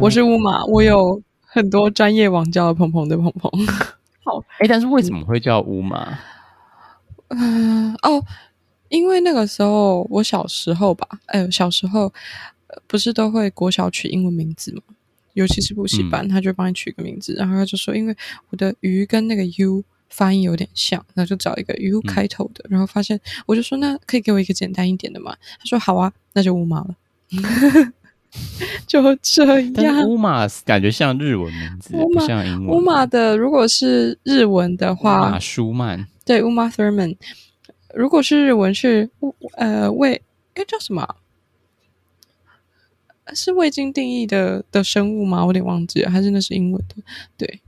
[0.00, 3.50] 我是乌马，我有很多专业网教的鹏鹏的鹏鹏。
[4.24, 6.18] 好，哎，但是为什么会叫乌马？
[7.28, 8.24] 嗯、呃，哦，
[8.88, 12.10] 因为那个时候我小时候吧，哎，小时候
[12.86, 14.80] 不是都会国小取英文名字吗？
[15.34, 18.16] 尤其是补习班，嗯、他就帮你取个名字，然后他就说，因为
[18.48, 25.36] 我的鱼跟那个 U 发音有点像，然后就找一个 U 开头的，嗯、然后发现，我就说，那可以给我一个简单一点的吗？
[25.58, 26.96] 他说好啊，那就乌马了。
[28.86, 32.76] 就这样，乌马感觉像日文名字，马不像英文。
[32.76, 37.16] 乌马的如果是日文的话，马舒曼，对乌马 Thurman。
[37.94, 39.10] 如果是日文是
[39.56, 40.22] 呃未，
[40.54, 41.16] 哎叫什么？
[43.34, 45.40] 是未经定义的的生物吗？
[45.40, 47.02] 我有点忘记了，还是那是英文的？
[47.36, 47.60] 对，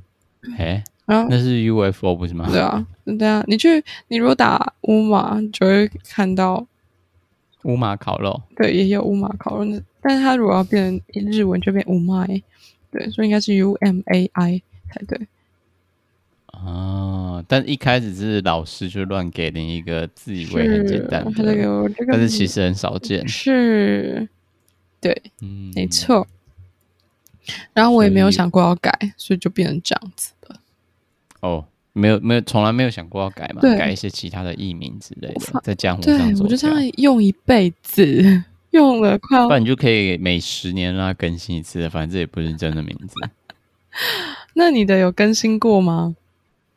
[0.58, 2.48] 哎那是 UFO 不是吗？
[2.50, 6.66] 对啊，对啊，你去，你如果打乌马，就会看到。
[7.64, 12.26] 乌马烤肉，对，也有乌马烤肉，但是它如果要变成日文就变乌麦，
[12.90, 15.28] 对，所以应该是 U M A I 才对。
[16.46, 23.26] 哦，但一开始是老师就乱给你一个自，以为很简单的，他这个、但是其实很少见。
[23.26, 24.28] 是，
[25.00, 26.26] 对，嗯，没错。
[27.72, 30.56] 然后我也没有想过要改，所以，所以就变成这样子的。
[31.40, 31.66] 哦。
[31.92, 33.60] 没有没有，从来没有想过要改嘛？
[33.60, 36.40] 改一些其他的艺名之类的，在江湖上走。
[36.40, 39.46] 对，我就这样用一辈子， 用了快要。
[39.46, 43.14] 不然你就可以每十年让它更新一次，反正这也不是真的名字。
[44.54, 46.16] 那你的有更新过吗？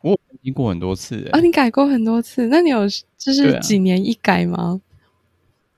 [0.01, 2.47] 我有更新过很多次啊，你改过很多次。
[2.47, 4.57] 那你有就是几年一改吗？
[4.57, 4.79] 啊、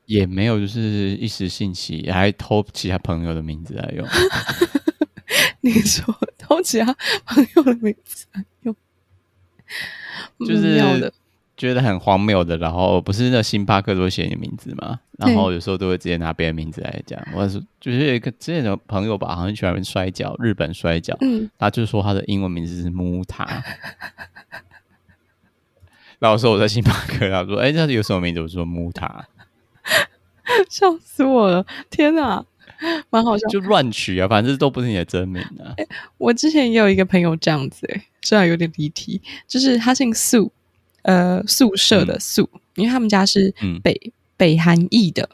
[0.07, 4.07] 也没有，就是一时兴起，还偷其他朋友的名字来用。
[5.61, 6.91] 你说偷其他
[7.25, 8.75] 朋友的名字来用？
[10.47, 11.11] 就是
[11.55, 17.19] 觉得很荒谬的，然后不是那星巴克都会写你名字嘛，然后有时候都会直接拿别人名字来讲。
[17.33, 23.63] 我是就是有一个之前的朋友吧，好像喜欢摔跤，日本摔跤，嗯，他就说他的英文名字是木塔。
[26.19, 29.27] 然后说我在星巴克，他说：“哎，这有什么名字？”我说：“木塔。
[30.69, 31.65] ”笑死我了！
[31.89, 32.43] 天哪，
[33.09, 35.73] 蛮好笑，就乱取啊，反正都不是你的真名啊。
[35.77, 35.87] 欸、
[36.17, 38.05] 我之前也有一个朋友这样子、欸，哎。
[38.27, 40.51] 虽然有点离题，就是他姓宿，
[41.03, 45.29] 呃，宿舍的宿，嗯、因为他们家是北、嗯、北韩裔的，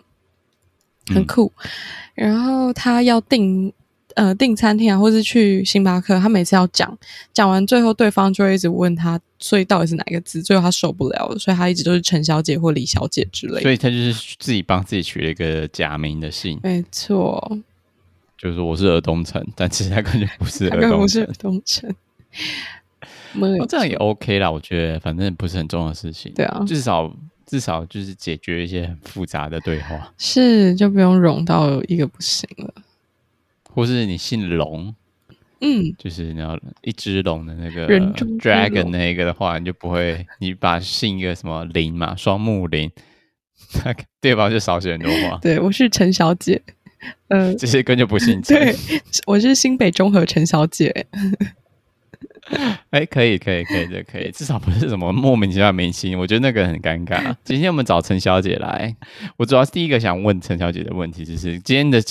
[1.08, 1.52] 很酷。
[1.58, 1.70] 嗯、
[2.14, 3.74] 然后他要订
[4.14, 6.96] 呃订餐厅啊，或是去星巴克，他每次要讲
[7.34, 10.44] 讲完，最后对方就会一直问他，所以到底是哪一个字？
[10.44, 13.62] 最后他受不了了，所以他一直都是陈小姐或李小姐之类的。
[13.62, 17.58] 所以他就是自己帮自己取了一个假名的姓，没错，
[18.38, 21.96] 就是说我是尔东城，但其实他根本不是尔东城，他根本不是尔东城。
[23.42, 26.32] 哦，这样也 OK 啦，我觉得反正不是很重要的事情。
[26.34, 27.14] 对啊，至少
[27.46, 32.74] 至少就是解决一些很复杂的对话，是就不用融到一个不行了。
[33.70, 34.94] 或是你姓龙，
[35.62, 37.88] 嗯，就是你要一只龙的那个
[38.38, 42.92] dragon 那个的话，你就不会你把姓一个什么林嘛，双木林，
[44.22, 44.52] 对方？
[44.52, 45.40] 就少写很多话。
[45.42, 46.62] 对，我是陈小姐，
[47.30, 48.56] 呃，这些根本就不姓陈。
[48.58, 48.76] 对，
[49.26, 51.08] 我是新北中和陈小姐。
[52.92, 57.34] 哎、欸，可以，可以，可以的，可以，至少不是什么莫名其妙明星，我觉得那个很尴尬。
[57.44, 58.96] 今天我们找陈小姐来，
[59.38, 62.02] 我主要是第一个想问陈小姐的问题，就是今天的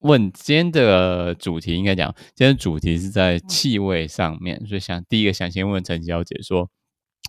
[0.00, 6.68] 问，今天的主题应该讲，今天的主题是在气味上面，所以想第一个想先问陈小姐说，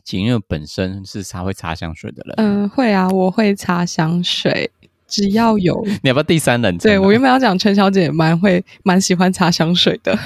[0.04, 2.36] 请问本身是擦会擦香水的人？
[2.38, 4.70] 嗯、呃，会啊，我会擦香水，
[5.08, 5.82] 只要有。
[6.04, 6.92] 你要不要第三人称？
[6.92, 10.18] 对，我原本要讲陈小姐蛮会蛮喜欢擦香水的。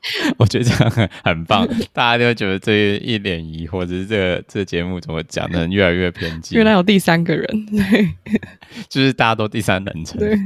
[0.38, 6.56] 我觉得这样很很棒，大家都会觉得这一脸疑惑，只是这个这个节目怎么讲的越来越偏激。
[6.56, 8.08] 原来有第三个人，对，
[8.88, 10.18] 就是大家都第三人称。
[10.18, 10.36] 对，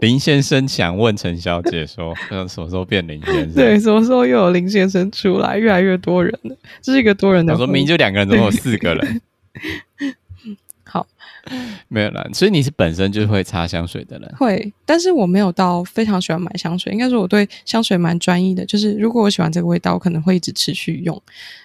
[0.00, 2.14] 林先生想问陈小姐说，
[2.48, 3.54] 什么时候变林先生？
[3.54, 5.58] 对，什么时候又有林先生出来？
[5.58, 7.52] 越来越多人了，这是一个多人的。
[7.52, 9.20] 我说明明就两个人，怎么有四个人。
[11.88, 16.92] 没有啦，所以你是本身就会擦香水的人，会，但是我没有到非常喜欢买香水。
[16.92, 21.20] 应该说我对香水蛮专一的，就是如果我喜欢这个味道，我可能会一直持续用，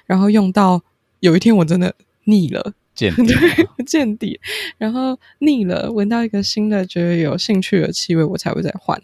[0.05, 0.81] 然后用到
[1.19, 1.93] 有一天我真的
[2.23, 3.33] 腻了，见底
[3.85, 4.39] 见底，
[4.77, 8.99] 然后腻了，闻到一个新的觉得有兴趣的气味，我才会再换，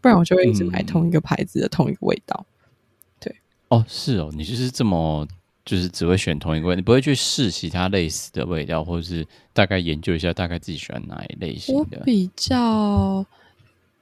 [0.00, 2.46] 不然我就会一直买同一个牌子的同一个味道。
[3.18, 3.34] 对，
[3.68, 5.26] 哦，是哦，你就是这么。
[5.64, 11.98] 就是只会选同一个味，你不会去试其他类似的味道，或者是大概研究一下大概自己喜欢哪一类型的。
[11.98, 12.58] 我比较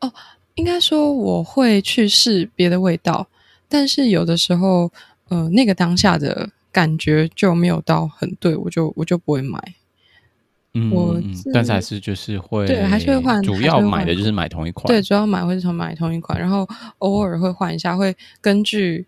[0.00, 0.12] 哦，
[0.54, 3.28] 应该说我会去试别的味道，
[3.68, 4.90] 但是有的时候，
[5.28, 9.60] 呃，那个当下的感觉就没有到很对，我就我就不会买。
[10.72, 11.20] 嗯，我
[11.52, 16.66] 但是还是就是会对，还是会换，主要买的就是买同一款，对，主要买会是从买同一款，然后
[16.98, 19.04] 偶尔会换一下，会根据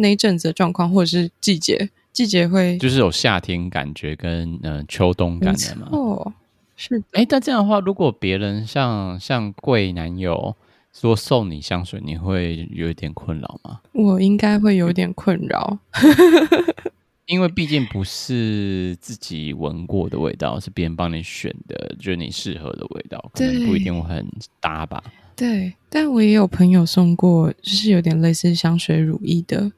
[0.00, 5.88] 那一阵子的状况或者是季节，季节会就是有夏天感觉跟嗯、呃、秋冬感的嘛。
[5.92, 6.32] 哦，
[6.76, 10.56] 是，哎，但这样的话，如果别人像像贵男友
[10.92, 13.80] 说送你香水，你会有一点困扰吗？
[13.92, 15.78] 我应该会有点困扰。
[17.26, 24.26] 因为毕竟不是自己闻过的味道，是别人帮你选的，觉得你适合的味道，可能不一定会很
[24.58, 25.00] 搭吧。
[25.36, 29.70] 对，但我也有朋友送过，就是有点类似香水乳液的，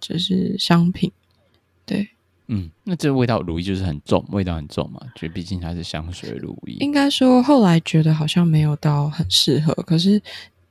[0.00, 1.10] 就是商品。
[1.84, 2.08] 对，
[2.48, 6.74] 嗯，那这味道乳液就是很重，味道很重嘛，就毕竟它是香水乳液。
[6.80, 10.20] 应该说后来觉得好像没有到很适合，可是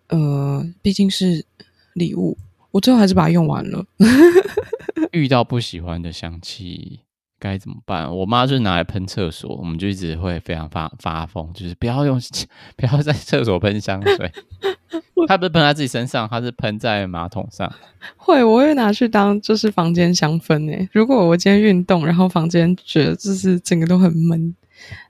[0.07, 1.45] 呃，毕竟是
[1.94, 2.38] 礼物。
[2.72, 3.86] 我最后还是把它用完了。
[5.13, 7.00] 遇到不喜欢的香气
[7.45, 8.13] 该怎么办？
[8.13, 12.19] 我妈就是拿来喷厕所，我们就一直会非常发发疯，就是不要用，
[12.75, 14.31] 不要在厕所喷香水。
[15.27, 17.71] 她不是喷在自己身上，她是喷在马桶上。
[18.18, 20.88] 会，我会拿去当就是房间香氛诶。
[20.92, 24.56] 如果我今天运动，然后房间觉得就是整个都很闷，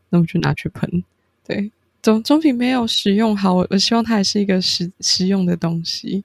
[0.10, 1.04] 那我就拿去喷。
[1.46, 1.72] 对，
[2.02, 3.54] 总总比没有使用好。
[3.54, 6.24] 我我希望它也是一个实实用的东西。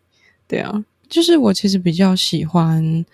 [0.48, 0.84] 对啊。
[1.08, 3.04] 就是我其实比较喜欢，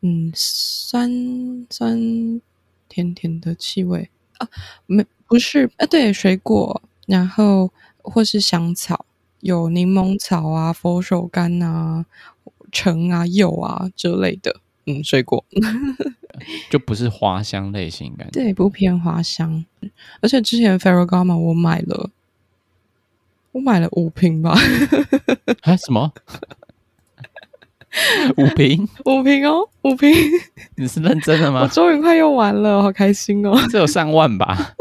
[0.00, 2.40] 嗯，酸酸
[2.88, 4.10] 甜甜的气味。
[4.38, 4.48] 啊，
[4.86, 7.72] 没不是啊，对，水果，然后
[8.02, 9.04] 或是香草，
[9.40, 12.06] 有柠檬草啊、佛手柑啊、
[12.70, 15.44] 橙啊、柚啊之类的，嗯，水果，
[16.70, 19.64] 就不是花香类型感觉，对，不偏花香，
[20.20, 22.10] 而且之前 Ferragamo 我买了，
[23.52, 24.54] 我买了五瓶吧，
[25.62, 26.12] 啊，什么？
[28.36, 30.10] 五瓶，五瓶哦，五瓶！
[30.76, 31.62] 你是认真的吗？
[31.62, 33.54] 我终于快用完了，好开心哦！
[33.70, 34.74] 这有上万吧？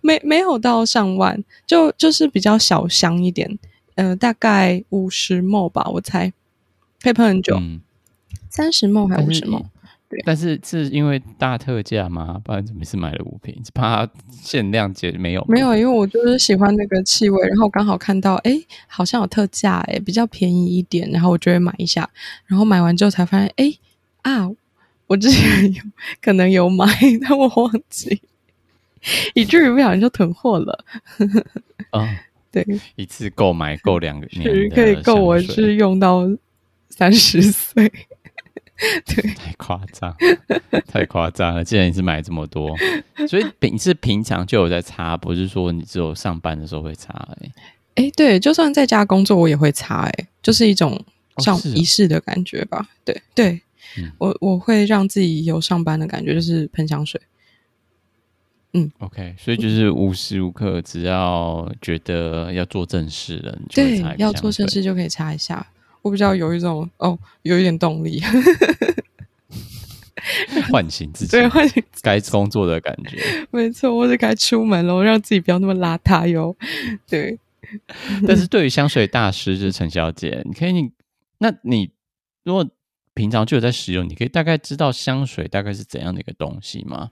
[0.00, 3.58] 没没有到上万，就就是比较小箱一点，
[3.94, 6.32] 呃，大概五十 ml 吧，我猜，
[7.02, 7.60] 可以喷很久，
[8.48, 9.64] 三十 ml 还是五十 ml？
[10.24, 12.40] 但是是因为大特价吗？
[12.44, 13.54] 不然怎么是买了五瓶？
[13.64, 15.44] 是怕限量节没有？
[15.48, 22.10] 没有，因为我就是喜欢那个气味，然后刚好看到，哎，好像有特价，哎，比较便宜一点，然后我就会买一下。
[22.46, 23.72] 然后买完之后才发现，哎
[24.22, 24.50] 啊，
[25.06, 25.82] 我之前有
[26.20, 26.86] 可能有买，
[27.22, 28.20] 但我忘记，
[29.34, 30.84] 以至于不小心就囤货了。
[31.90, 32.08] 啊、 哦，
[32.50, 32.66] 对，
[32.96, 36.28] 一次购买够两个年，是可以够我是用到
[36.88, 37.92] 三十岁。
[39.04, 40.16] 对，太夸张，
[40.86, 41.62] 太夸张了！
[41.62, 42.74] 既然你是买这么多，
[43.28, 47.52] 所以平是平常就有在擦，不是说你只有上班的时候会擦、欸。
[47.94, 50.98] 哎，哎，对，就算在家工作我也会擦、欸，哎，就是一种
[51.38, 52.78] 像仪式的感觉吧。
[52.78, 53.60] 哦哦、对，对，
[53.98, 57.20] 嗯、我我会让自己有上班的感觉，就是喷香水。
[58.72, 65.66] 嗯，OK，所以就是无时无刻只要觉得要做正事了，你就对，要做正事就可以擦一下。
[66.02, 68.22] 我比较有一种哦，有一点动力，
[70.70, 73.46] 唤醒自己，对，唤醒该工作的感觉。
[73.50, 76.56] 没错，我就该出门了，让自己不要那么邋遢哟。
[77.08, 77.38] 对，
[78.26, 80.90] 但是对于香水大师就是陈小姐，你可以，你
[81.38, 81.90] 那你
[82.44, 82.68] 如果
[83.14, 87.10] 平常就有在使用，你可以大概知道香水大概是怎样的一个东西吗？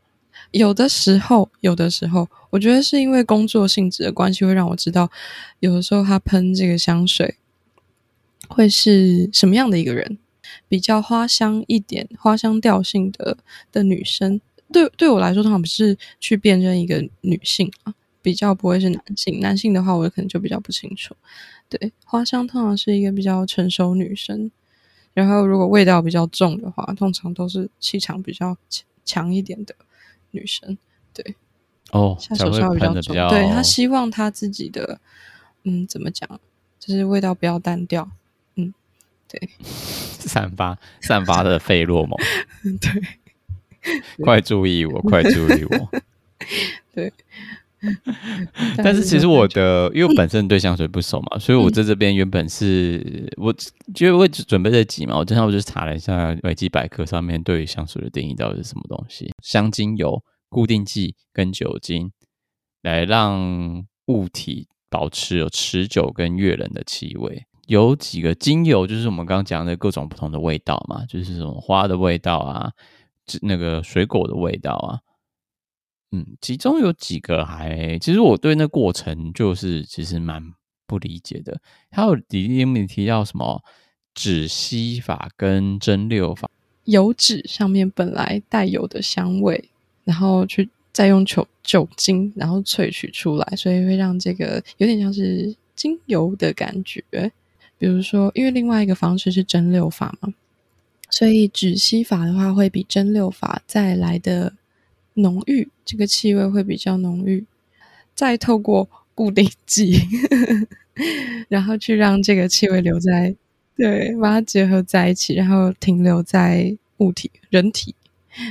[0.52, 5.10] 有的时候，有的时候，我觉得是因为工作性质的关系，会让我知道，
[5.60, 7.36] 有的时候他喷这个香水。
[8.48, 10.18] 会是什么样的一个人？
[10.66, 13.36] 比较花香一点、花香调性的
[13.70, 14.40] 的女生，
[14.72, 19.40] 对对我来说，通常不是去辨认一个女性啊，比较不会是男性。
[19.40, 21.14] 男性的话，我可能就比较不清楚。
[21.68, 24.50] 对，花香通常是一个比较成熟女生，
[25.12, 29.74] 然后如果味道比较重的话，通常都是气场比较强强一点的
[30.30, 30.76] 女生。
[31.12, 31.36] 对，
[31.92, 34.98] 哦，下手稍微比较重，较对，她希望她自己的，
[35.64, 36.28] 嗯，怎么讲，
[36.78, 38.10] 就是味道不要单调。
[39.28, 42.16] 对， 散发散发的费洛蒙，
[42.80, 45.90] 对，快注意我，快注意我，
[46.94, 47.12] 对。
[48.78, 53.54] 但是其实我的，因为我本身对香水不熟嘛，所以我在这边原本是我
[53.94, 62.10] 就为准备这集嘛，我正好我就查了一下维基百科上面对于香水的定义到底是什么东西，香精油、固定剂跟酒精
[62.82, 67.46] 来让物体保持有持久跟悦人的气味。
[67.68, 72.72] 有几个精油，就是我们刚刚讲的各种不同的味道嘛，就是什么花的味道啊，
[73.42, 74.98] 那个水果的味道啊，
[76.10, 80.42] 嗯，其中有几个还，其实我对那过程就是其实蛮
[80.86, 81.60] 不理解的。
[81.90, 83.62] 还有里面提到什么
[84.14, 86.50] 止吸法跟蒸馏法，
[86.84, 89.70] 油脂上面本来带有的香味，
[90.04, 90.68] 然后去。
[90.90, 97.04] 再用酒酒精然后萃取出来，所以会让这个有点像是精油的感觉。
[97.78, 100.34] 比如说，因为另外一个方式是蒸馏法嘛，
[101.10, 104.54] 所以止吸法的话会比蒸馏法再来的
[105.14, 107.46] 浓郁，这个气味会比较浓郁。
[108.14, 109.96] 再透过固定剂，
[111.48, 113.36] 然后去让这个气味留在，
[113.76, 117.94] 对，把它结合在一起，然后停留在物体、人体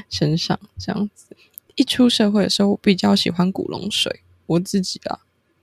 [0.10, 1.36] 身上，这样子。
[1.76, 5.20] 一出社会的时候，我比较喜欢古龙水，我自己啊，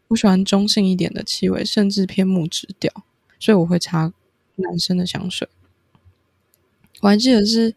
[0.09, 2.93] 我喜欢中性一点的气味，甚至偏木质调。
[3.45, 4.11] 所以我会擦
[4.57, 5.47] 男生的香水，
[7.03, 7.75] 我还记得是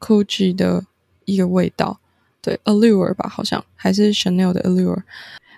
[0.00, 0.84] Gucci 的
[1.24, 2.00] 一个味道，
[2.42, 5.04] 对，Allure 吧，好像还是 Chanel 的 Allure。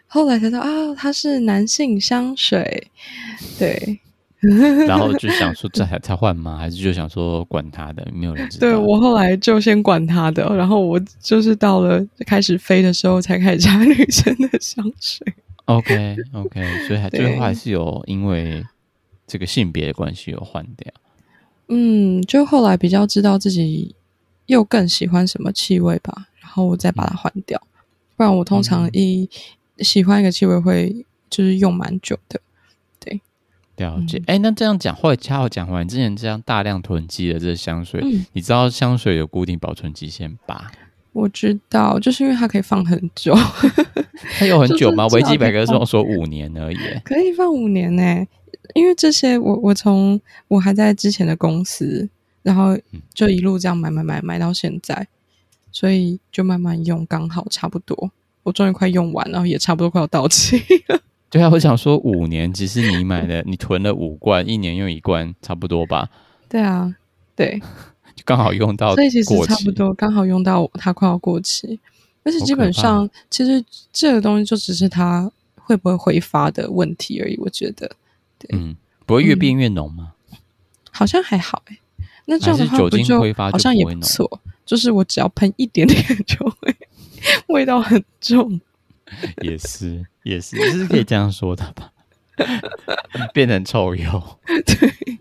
[0.07, 2.91] 后来才知道啊，它是男性香水，
[3.59, 4.01] 对。
[4.87, 6.59] 然后就想说这还才换吗？
[6.59, 8.69] 还是就想说管他的，没有人知道。
[8.69, 15.27] 对，我后来就先管他的，然后我就是到了开始飞的时候才开始擦 女生的香水。
[15.65, 18.63] OK OK，所以还最后还是有因为。
[19.31, 20.93] 这个性别的关系有换掉，
[21.69, 23.95] 嗯，就后来比较知道自己
[24.47, 27.63] 又更喜欢什么气味吧，然后我再把它换掉。
[28.17, 29.31] 不然我通常一
[29.79, 32.41] 喜欢一个气味会就是用蛮久的。
[32.99, 33.21] 对，
[33.77, 34.21] 了解。
[34.27, 40.73] 哎、嗯，那这样讲，后来恰好讲完之前这样大量囤积的这个香水，嗯、你知道香水有固定保存期限吧？
[41.13, 43.35] 我知道，就是因为它可以放很久。
[44.39, 45.07] 它有很久吗？
[45.15, 48.27] 维基百科上说五年而已，可以放五年呢。
[48.75, 52.09] 因为这些我，我我从我还在之前的公司，
[52.43, 52.79] 然后
[53.13, 55.07] 就一路这样买买买买到现在，
[55.71, 58.11] 所以就慢慢用，刚好差不多。
[58.43, 60.57] 我终于快用完，然后也差不多快要到期
[60.89, 61.01] 了。
[61.29, 66.09] 对啊，我想说五年，其实你买的，你囤了五罐，一年用一罐，差不多吧？
[66.49, 66.93] 对啊，
[67.37, 67.61] 对，
[68.17, 71.79] 就刚好用到，所以其实差不多刚好用到它快要过期，
[72.25, 77.89] 而且基本上其实这个东西就只是它会不会挥发的问题而已，我觉得。
[78.41, 80.15] 对嗯，不会越变越浓吗？
[80.33, 80.39] 嗯？
[80.91, 81.79] 好像还好哎，
[82.27, 84.41] 那这样的话不就，酒精挥发就好像也不错。
[84.67, 86.77] 就是我只要喷一点点，就会
[87.49, 88.61] 味道很重。
[89.43, 91.93] 也是，也是，就是可以这样说的吧？
[93.35, 95.19] 变成臭油，对，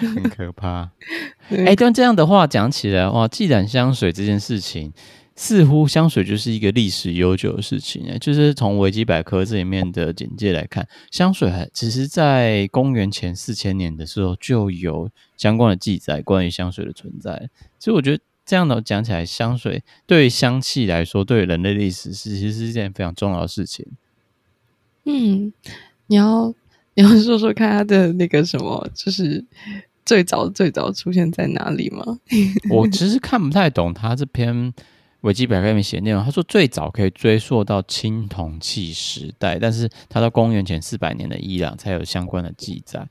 [0.00, 0.90] 很可怕。
[1.50, 4.92] 哎，但这样的话讲起来，哇，既然香水这件事情。
[5.40, 17.48] 似乎香水就是一个历史悠久的事情，诶，就是从维基百科这里面的简介来看，香水还其实在公元前四千年的时候就有相关的记载，关于香水的存在。
[17.78, 23.86] 所以我觉得这样的讲起来，香水对于香气来说，对人类历史是其实是一件非常重要的事情。
[25.04, 25.52] 嗯，
[26.08, 26.52] 你要
[26.94, 29.44] 你要说说看它的那个什么，就是
[30.04, 32.18] 最早最早出现在哪里吗？
[32.70, 34.74] 我其实看不太懂它这篇。
[35.22, 43.08] 维基百科里面写内容，他说最早可以追溯到青铜器时代，但是他到公元前四百年的伊朗才有相关的记载，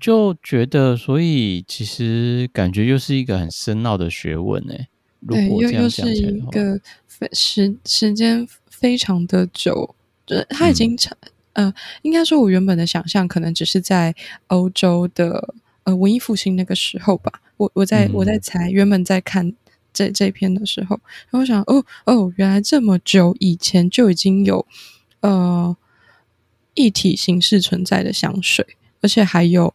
[0.00, 4.72] 就觉得所以其实感觉又是一个很深奥的学问呢。
[5.18, 6.80] 如果这样讲起来的话，又又是
[7.18, 11.12] 一个时时间非常的久，就是他已经成、
[11.54, 14.14] 嗯、呃，应该说我原本的想象可能只是在
[14.46, 19.52] 欧洲的呃文艺复兴那个时候吧，我我在、嗯、我在猜，原本在看。
[19.92, 24.66] 这这篇的时候，然后我想，哦哦，原来这么久以前就已经有
[25.20, 25.76] 呃
[26.74, 29.74] 一体形式存在的香水，而且还有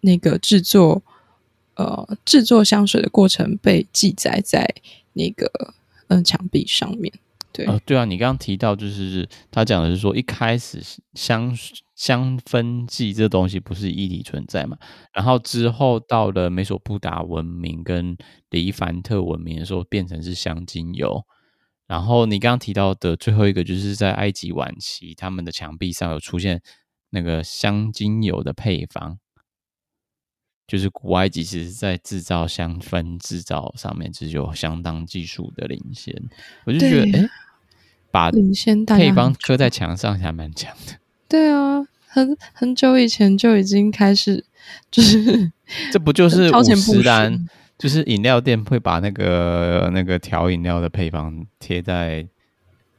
[0.00, 1.02] 那个制作
[1.74, 4.74] 呃制作香水的过程被记载在
[5.12, 5.74] 那个
[6.08, 7.12] 嗯、呃、墙壁上面。
[7.52, 10.80] 对，呃，对啊，你刚刚提到就是他讲的是说，一开始
[11.14, 11.56] 香
[11.94, 14.76] 香氛剂这东西不是液体存在嘛，
[15.12, 18.16] 然后之后到了美索不达文明跟
[18.50, 21.24] 黎凡特文明的时候，变成是香精油。
[21.86, 26.62] 然后你刚刚提到的最后一个，就是在埃及晚期，他们的墙壁上有出现
[27.10, 29.18] 那个香精油的配方，
[30.70, 36.14] 就是古埃及其实在制造香氛制造上面其实有相当技术的领先。
[36.64, 37.28] 我就觉得，哎。
[38.12, 38.28] 把
[38.86, 40.94] 配方刻在墙上还蛮强的。
[41.28, 44.44] 对啊，很很久以前就已经开始，
[44.90, 45.52] 就是
[45.92, 47.46] 这不就是五十岚？
[47.78, 52.26] 就是饮料店会把那个那个调饮料的配方贴在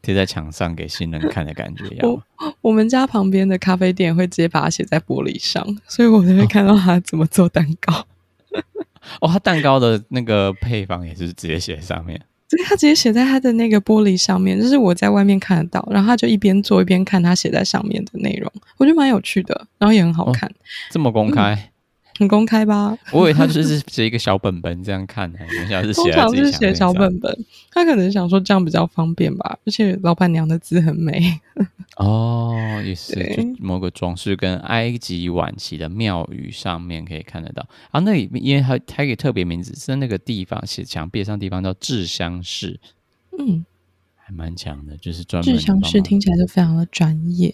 [0.02, 2.10] 贴在墙上给新人看的感觉一样。
[2.10, 2.24] 我
[2.62, 8.06] 我们家旁边的咖啡店会直接把它写在玻璃上，所以我才会看到他怎么做蛋糕。
[9.22, 12.22] 哦，他蛋糕的那个配方也是直接写在上面。
[12.50, 20.50] 所以他直接写在他的那个玻璃上面，就是我在外面看得到，然后他就一边做一边看他写在上面的内容，我觉得蛮有趣的，然后也很好看。
[20.50, 20.54] 哦、
[20.90, 21.71] 这么公开、嗯？
[22.22, 22.96] 很公开吧？
[23.12, 27.36] 我以为他就是写一个小本本这样看，没想到是写通常是写小本本，
[27.72, 31.40] 他可能想说这样比较方便吧，而且老板娘的字很美。
[31.98, 37.68] 哦，也是，某个装饰跟埃及晚期的庙宇上面可以看得到。
[37.90, 42.80] 啊，那里因为它它给特别名字，是那个地方写墙壁上的地方叫制香室。
[43.40, 43.66] 嗯，
[44.16, 47.52] 还蛮强的，就是专门制香室听起来就非常的专业。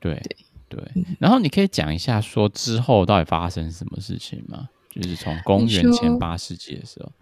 [0.00, 0.14] 对。
[0.14, 0.36] 对
[0.74, 4.70] 对，然后你可以讲一下说之后到底发生什么事情吗？
[4.90, 7.12] 就是从公元前八世纪的时候，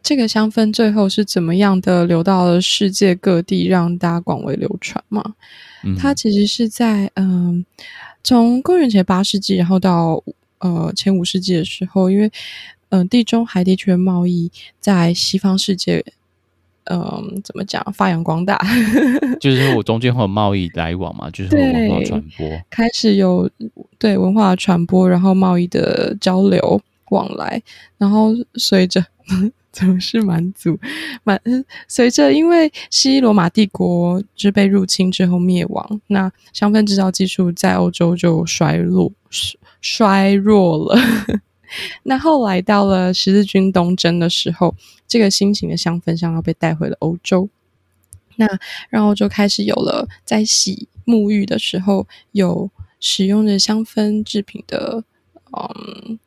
[0.00, 5.34] 这个香氛最后是怎么样的流到了世界各地，让大家广为流传嘛？
[5.82, 7.64] 嗯、它其实是在嗯，
[8.22, 10.22] 从公元前八世纪，然后到
[10.60, 12.26] 呃前五世纪的时候，因为
[12.90, 16.04] 嗯、呃、地中海地区的贸易在西方世界。
[16.84, 17.82] 嗯，怎么讲？
[17.92, 18.58] 发扬光大，
[19.40, 23.48] 就是我中间会有贸易来往嘛，就是文化传播，开始有
[23.98, 27.62] 对文化传播，然后贸易的交流往来，
[27.98, 29.04] 然后随着
[29.72, 30.78] 总是蛮族
[31.24, 31.40] 蛮
[31.88, 39.10] 随着，因为西罗马帝国就被入侵之后灭亡，那香氛制造技术在欧洲就衰落
[39.80, 41.00] 衰弱了。
[42.04, 44.74] 那后来到了十字军东征的时候，
[45.06, 47.48] 这个新型的香氛香要被带回了欧洲。
[48.36, 48.46] 那
[48.88, 55.04] 然后就开始有了在洗沐浴的时候有使用的香氛制品的
[55.52, 56.18] 嗯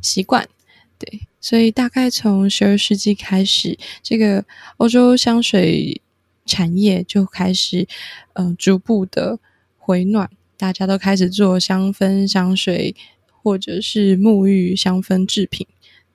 [0.00, 0.48] 习惯。
[0.96, 4.44] 对，所以大概从十二世纪开始，这个
[4.76, 6.00] 欧洲香水
[6.46, 7.88] 产业就开始
[8.34, 9.38] 嗯逐步的
[9.78, 12.94] 回暖，大家都开始做香氛香水。
[13.42, 15.66] 或者是沐浴香氛制品，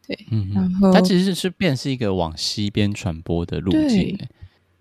[0.07, 4.17] 对，嗯，然后它其实是变是一个往西边传播的路径，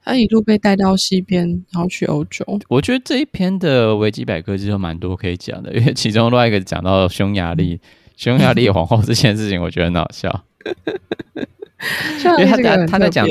[0.02, 2.44] 它一路被带到西边，然后去欧洲。
[2.68, 7.80] 我觉得这一篇的维基百科其实有蛮多可以讲的，因为其中另外一个讲到匈牙利，
[8.16, 10.44] 匈牙利皇后这件事情，我觉得很好笑，
[12.20, 13.26] 因为他在他在讲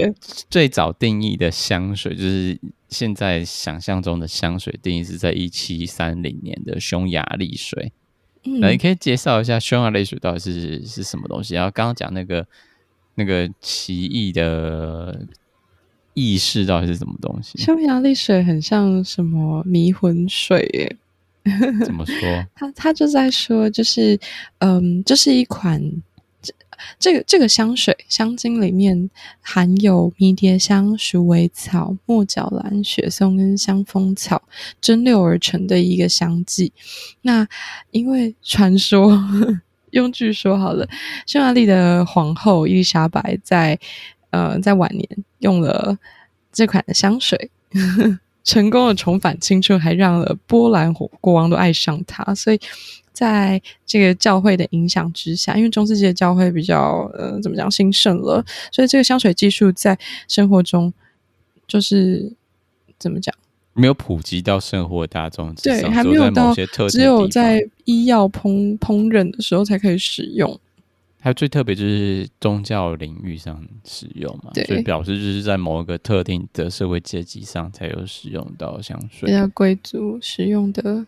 [0.49, 7.93] 最早定义的香水，就是现在想象中的香水定义是在一七三零年的匈牙利水。
[8.43, 11.55] 那、嗯、你可以介绍一下匈牙利水到底是是什么东西？
[11.55, 12.45] 然后刚刚讲那个
[13.15, 15.25] 那个奇异的
[16.13, 17.57] 意识到底是什么东西？
[17.57, 20.97] 匈牙利水很像什么迷魂水耶？
[21.85, 22.45] 怎么说？
[22.55, 24.19] 他他就在说，就是
[24.59, 25.81] 嗯，这是一款。
[26.99, 29.09] 这个这个香水香精里面
[29.41, 34.41] 含有迷迭香、鼠尾草、木角兰、雪松跟香蜂草
[34.79, 36.71] 蒸馏而成的一个香剂。
[37.21, 37.47] 那
[37.91, 39.17] 因为传说，
[39.91, 40.87] 用据说好了，
[41.25, 43.79] 匈牙利的皇后伊丽莎白在
[44.31, 45.07] 呃在晚年
[45.39, 45.97] 用了
[46.51, 47.51] 这款的香水，
[48.43, 52.59] 成功的重返青春，还让了波兰国王都爱上它，所以。
[53.13, 59.97] 在这个教会的影响之下，因为中世纪的教会比较呃怎么讲兴盛了，所以这个香水技术在
[60.27, 60.91] 生活中
[61.67, 62.33] 就是
[62.97, 63.33] 怎么讲，
[63.73, 66.53] 没有普及到生活大众对，还没有到
[66.89, 70.59] 只有在医药烹烹饪的时候才可以使用。
[71.19, 81.05] 它最特别就是宗教领域上使用嘛，对，所以表示就是在某一个特定的社会阶级上才有使用到香水，比较贵族使用的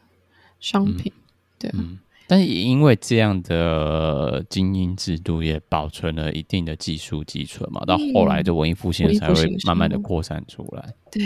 [0.60, 1.12] 商品。
[1.14, 1.22] 嗯
[1.72, 1.98] 对，嗯，
[2.28, 11.24] 但是也因为这样的精英制度，也保存了一定的技术基础嘛，到后来的文艺复兴才会慢慢的扩散出来，对，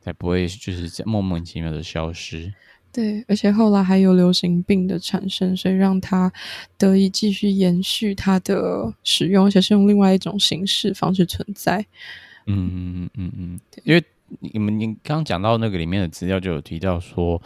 [0.00, 2.52] 才不会就是莫名其妙的消失。
[2.92, 6.32] 对，而且后来还有流行病的产生，所以让它
[6.78, 11.84] 得以继续延续它的使用，而且是用另外一种形式方式存在。
[12.46, 14.04] 嗯嗯嗯嗯，因为。
[14.40, 17.40] 你们你刚刚讲到那个里面的资料，就有提到说，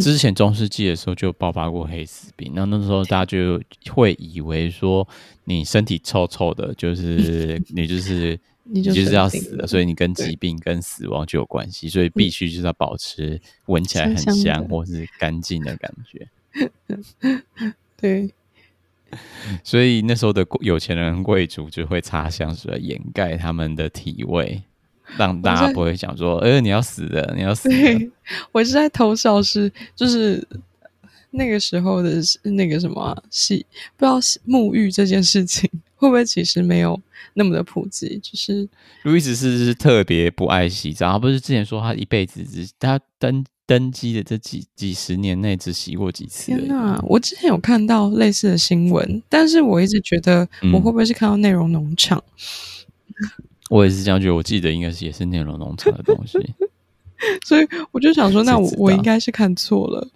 [0.00, 5.06] 之前中世纪的时候就爆发过黑死病，那、嗯、那时候大家就会以为说，
[5.44, 16.28] 你身体臭臭的，就是 你就是你就是要死了，所以你跟疾病跟死亡就有关系，所以必须就是要保持闻起来很香，香或是干净的感觉。
[17.96, 18.30] 对，
[19.62, 24.62] 所以那时候的有钱人贵族就会擦香水掩盖他们的体味。
[25.16, 28.10] 让大家不会想说，呃、欸，你要死的，你要死的。
[28.52, 30.46] 我是在偷笑，是就是
[31.30, 33.64] 那个时候的那个什么洗，
[33.96, 37.00] 不知道沐浴这件事情会不会其实没有
[37.34, 38.18] 那么的普及。
[38.22, 38.68] 就是
[39.02, 46.46] 路易十四是特别不爱洗澡，他不是之前说他一辈子只他登登基的这几几十年内只洗过几次。
[46.46, 52.22] 天哪，我之前有看到类似的新闻，但是我一直觉得我会不会是看到内容农场？
[53.08, 56.38] 嗯我也是这样觉得，我记得应该是也是内容农场的东西，
[57.44, 60.08] 所以我就想说，那我我应该是看错了，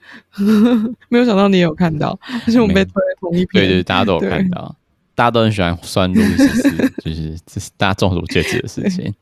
[1.10, 2.16] 没有想到你也有看到，
[2.46, 3.64] 而且我们被推同一篇。
[3.64, 4.76] 对对，大家都有看到，
[5.16, 6.70] 大家都很喜欢酸路易十四，
[7.02, 9.12] 就是这是大家众所皆知的事情。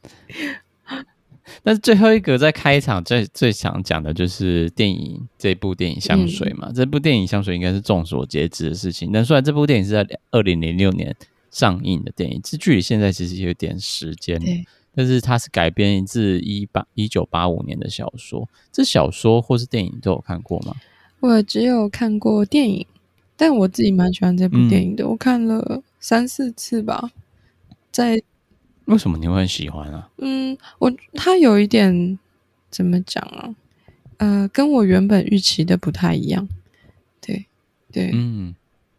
[1.62, 9.10] 但是最后一个在开场最最想讲的就是电影这部电影《香水》嘛，嗯、这部电影《香水》应该是众所皆知的事情。
[9.12, 11.14] 但虽然这部电影是在二零零六年
[11.56, 14.38] 上映的电影，这距离现在其实有点时间，
[14.94, 18.46] 但是它是改编自一八一九八五年的小说。
[18.70, 20.74] 这小说或是电影都有看过吗？
[21.20, 22.86] 我只有看过电影，
[23.38, 27.10] 但我自己蛮喜欢这部电影的，嗯、我看了三四次吧，
[27.90, 28.22] 在。
[28.84, 30.10] 为什么你会很喜欢啊？
[30.18, 32.18] 嗯，我它有一点
[32.70, 33.54] 怎么讲啊？
[34.18, 36.46] 呃，跟我原本预期的不太一样。
[37.20, 37.46] 对，
[37.90, 38.54] 对，嗯，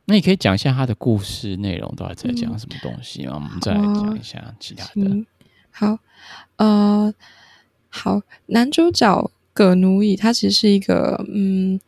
[0.08, 3.34] 那你可以讲一下他的故事内容，到底在讲什么东西吗？
[3.34, 5.26] 嗯、我们再来讲一下其他的。
[5.70, 6.00] 好，
[6.56, 7.14] 呃，
[7.90, 11.80] 好，男主角葛奴乙，他其实是一个嗯，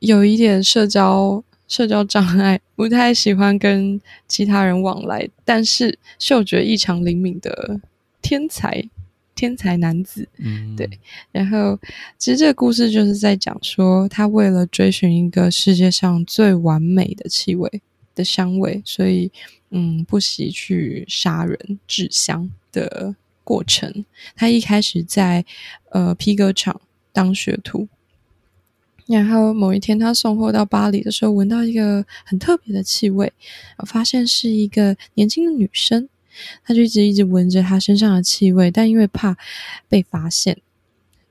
[0.00, 1.44] 有一点社交。
[1.66, 7.80] 社交障碍，不太喜欢跟其他人往来，但是嗅觉异常灵敏的
[8.20, 8.86] 天才
[9.34, 10.28] 天才男子。
[10.38, 10.88] 嗯，对。
[11.32, 11.78] 然后，
[12.18, 17.82] 其实这个故事就是在讲说，他为了追寻一个世界上最完美的气味
[18.14, 19.30] 的香味，所以
[19.70, 24.04] 嗯，不惜去杀人制香的过程。
[24.36, 25.44] 他一开始在
[25.90, 26.80] 呃皮革厂
[27.12, 27.88] 当学徒。
[29.06, 33.30] 然后某一天，他送货到巴黎的时候，闻到一个很特别的气味，
[33.84, 36.08] 发现是一个年轻的女生，
[36.64, 39.36] 他就一直一直闻着他身上的气味，但因为怕
[39.88, 40.56] 被发现，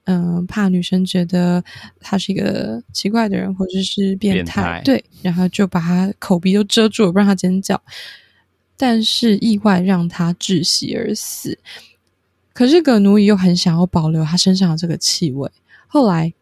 [0.05, 1.63] 嗯、呃，怕女生觉得
[1.99, 7.81] 他是一个奇怪的人或者是变态，对，然后就把他口鼻都遮住了，不让他尖叫，
[8.77, 11.57] 但是意外让他窒息而死。
[12.53, 15.49] 可是葛奴伊又很想要保留他身上的这个气味，
[15.87, 16.33] 后来。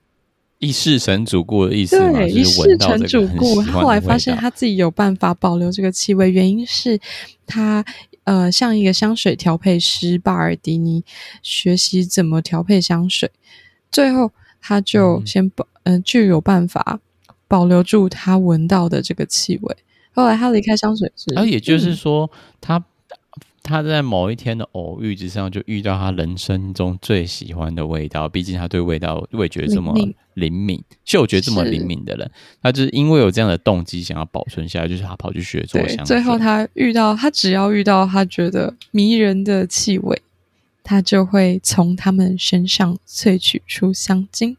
[0.63, 2.19] 一世神主顾的意思吗？
[2.19, 3.59] 对，一世神主顾。
[3.63, 6.99] 后来发现他自己有办法保留这个气味，原因是
[7.47, 7.83] 他
[8.31, 11.03] 呃，像一个香水调配师巴尔迪尼
[11.43, 13.29] 学习怎么调配香水，
[13.91, 17.01] 最后他就先保嗯、呃，就有办法
[17.49, 19.77] 保留住他闻到的这个气味。
[20.13, 22.25] 后来他离开香水师，而、啊、也就是说。
[22.33, 22.85] 嗯他
[23.63, 28.27] 在某一天的偶遇之上，就遇到他人生中最喜欢的味道。
[28.27, 29.93] 毕竟他对味道味觉这么
[30.33, 32.29] 灵敏，嗅觉这么灵敏的人，
[32.61, 36.05] 他就是因为有这样的动机想要保存下来，就是他跑去学做香水。
[36.05, 40.21] 最后他遇到他，只要遇到他觉得迷人的气味，
[40.83, 44.57] 他就会从他们身上萃取出香精。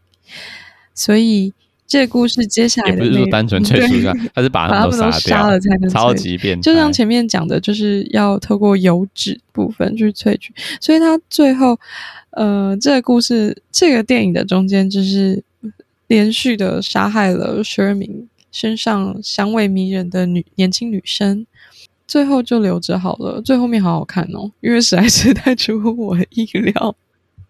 [0.95, 1.53] 所以。
[1.93, 6.63] 这个故事接下来也不是说单纯萃取他，他是把他们都杀掉，了才能超级变态。
[6.63, 11.79] 就像前面讲的，就是要透过油脂部分去萃取，所以他最后，
[12.31, 15.45] 呃，这个故事这个电影的中间就是
[16.07, 21.47] 连续的杀害了十二名身上香味迷人的女年轻女生，
[22.09, 23.43] 最后就留着好了。
[23.43, 26.97] 最后面好好看哦，因为实在是太出乎我的意料。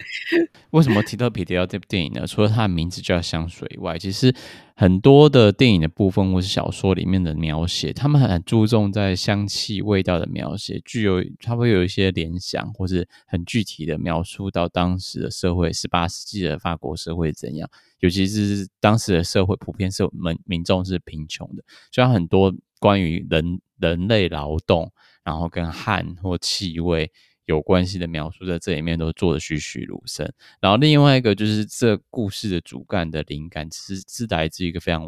[0.71, 2.27] 为什么提到皮迪奥这部电影呢？
[2.27, 4.35] 除了它的名字叫香水以外，其实
[4.75, 17.69] 很多的电影的部分或是小说里面的描写，他们很注重在香气味道的描写，具有它会有一些联想，或是很具体的描述到当时的社会，十八世纪的法国社会怎样，
[18.01, 24.91] 尤其是当时的社会普遍是民民众是贫穷的，所以很多关于人人类劳动，
[25.23, 27.13] 然后跟汗或气味。
[27.53, 30.27] 有关系的描述在这里面都做的栩栩如生，
[30.59, 35.07] 然后另外一个就是这故事的主干的灵感其实是来自一个非常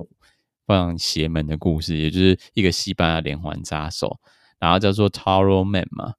[0.66, 4.20] 非常邪门的故事，也就是一个西班牙连环杀手，
[4.58, 6.14] 然后叫做 Taro Man 嘛。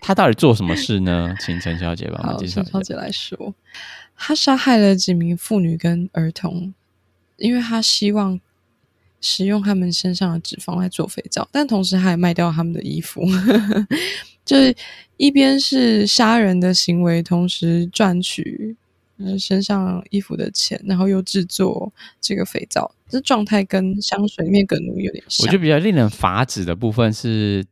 [0.00, 1.34] 他到底做什么事呢？
[1.40, 2.62] 请陈小姐帮我介绍。
[2.62, 3.54] 陈小姐来说，
[4.16, 6.74] 他杀害了几名妇女跟儿童，
[7.36, 8.40] 因为他希望
[9.20, 13.22] 使用他们身上的脂肪来做肥皂，但同时他也卖掉他们的衣服。
[14.44, 14.74] 就是
[15.16, 18.76] 一边是杀人的行为，同时赚取
[19.38, 25.46] 身上衣服的钱，然后又制作这个肥皂，这状态跟香水里面葛奴有点像。
[25.46, 27.64] 我觉得比较令人发指的部分是，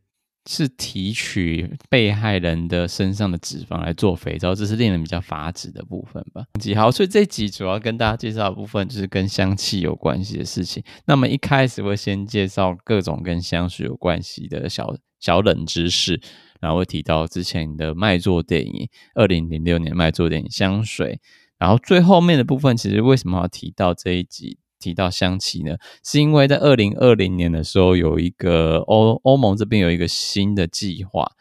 [0.49, 6.45] 是提取被害人的身上的脂肪来做肥皂，这是令人比较发指的部分吧。
[6.75, 10.81] 好，所以这集主要跟大家介绍的部分就是跟香气有关系的事情。
[11.05, 16.21] 那么一开始会先介绍各种跟香水有关系的小小冷知识。
[16.63, 21.19] 然后会提到之前的卖座电影，二零零六年卖座电影香水。
[21.57, 25.75] 然后最后面的部分，其实为什么要提到这一集提到香气呢？
[26.05, 31.33] 是因为在二零二零年的时候，有一个欧欧盟这边有一个新的计划，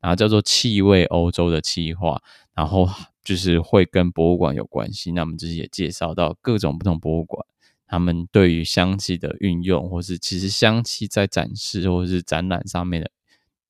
[0.00, 2.22] 然后叫做气味欧洲的计划，
[2.54, 2.88] 然后
[3.24, 5.10] 就是会跟博物馆有关系。
[5.10, 7.44] 那我们这也介绍到各种不同博物馆
[7.88, 13.10] 他们对于香气的运用，或是其实香气在展示或是展览上面的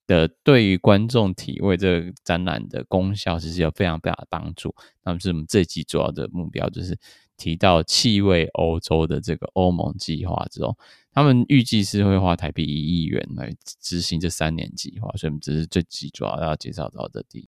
[0.09, 4.75] 的对于观众体味这个展览的功效，其实有非常非常的帮助。
[5.05, 6.99] 那么是我们这集主要的目标，就是
[7.37, 10.77] 提到气味欧洲的这个欧盟计划之后，
[11.13, 17.49] 他们预计是会花台币一亿元来执行这三年计划，所以我们只是这集主要要介绍到的地。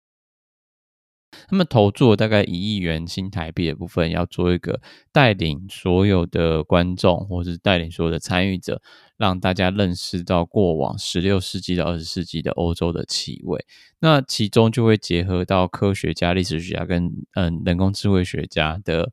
[1.48, 4.80] 他们投注了大概一亿元新台币的部分，要做一个
[5.12, 8.80] 带领所有的观众，或者是带领所有的参与者，
[9.16, 13.64] 让大家认识到过往十六世纪到二十世纪的欧洲的气味。
[14.00, 19.12] 那其中就会结合到科学家、历史学家跟嗯人工智慧学家的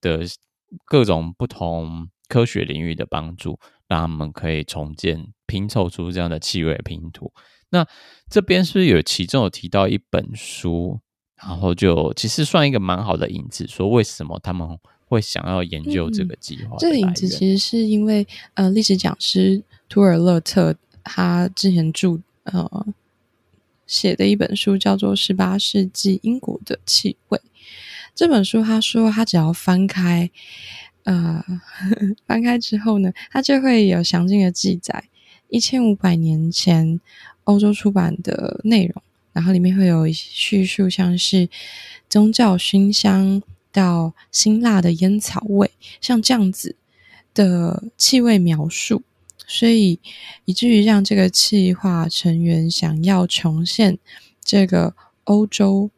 [0.00, 0.20] 的
[0.84, 7.32] 各种不同科学领域的帮助，让他们可以重建、拼凑出这样的气味拼图。
[7.70, 7.86] 那
[8.30, 11.00] 这边是是有其中有提到一本书？
[11.36, 14.66] 然后就其实算一个蛮好的引子，说为什么他们
[15.06, 16.76] 会想要研究这个计划。
[16.76, 16.78] 嗯。
[16.78, 22.86] 这个引子其实是因为呃，历史讲师图尔勒特他之前著呃
[23.86, 27.38] 写的一本书叫做《十八世纪英国的气味》。
[28.14, 30.30] 这本书他说，他只要翻开
[31.04, 31.44] 呃
[32.26, 35.04] 翻开之后呢，他就会有详尽的记载
[35.48, 36.98] 一千五百年前
[37.44, 39.02] 欧洲出版的内容。
[39.36, 41.46] 然后里面会有叙述，像是
[42.08, 45.70] 宗教熏香到辛辣的烟草味，
[46.00, 46.74] 像这样子
[47.34, 49.02] 的气味描述，
[49.46, 50.00] 所以
[50.46, 53.98] 以至于让这个气化成员想要重现
[54.42, 54.94] 这个
[55.24, 55.90] 欧洲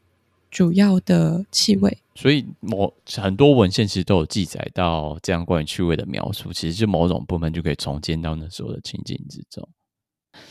[0.50, 1.98] 主要的气味。
[2.16, 9.68] 所以某很多文献其实都有记载到这样关于气味的描述，其实就某种部分就可以重建到那时候的情景之中。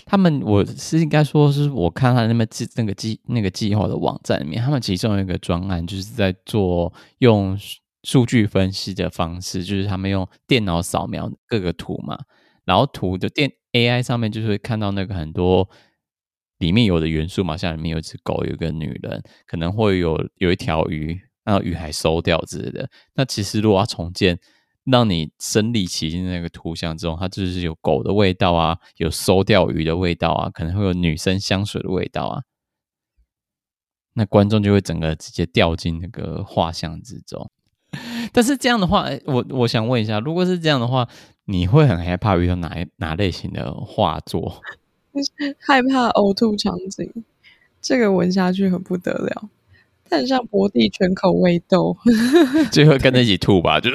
[0.05, 7.57] 他们，我是应该说是我看他那边计那个计那个计划的网站里面，他们其中有一个专案，就是在做用
[8.03, 12.17] 数据分析的方式，就是他们用电脑扫描各个图嘛，
[12.65, 15.69] 然后图的电 AI 上面就是会看到那个很多
[16.59, 22.89] 里面有的元素嘛，像里面有一只狗，有一个女人，可能会有有一条鱼，然后鱼还收掉之类的。
[23.15, 24.39] 那其实如果要重建。
[24.89, 32.43] 让你身临其境那个图像中，它就是有狗的味道啊，有收钓鱼的味道啊，可能会有女生香水的味道啊。
[34.13, 37.51] 那观众就会整个直接掉进那个画像之中。
[38.33, 41.07] 但是这样的话，我我想问一下，如果是这样的话，
[41.45, 44.61] 你会很害怕遇到哪哪类型的画作？
[45.59, 47.23] 害怕呕吐场景，
[47.81, 49.49] 这个闻下去很不得了。
[50.09, 51.95] 它很像博地全口味豆，
[52.71, 53.89] 最后跟着一起吐吧，就，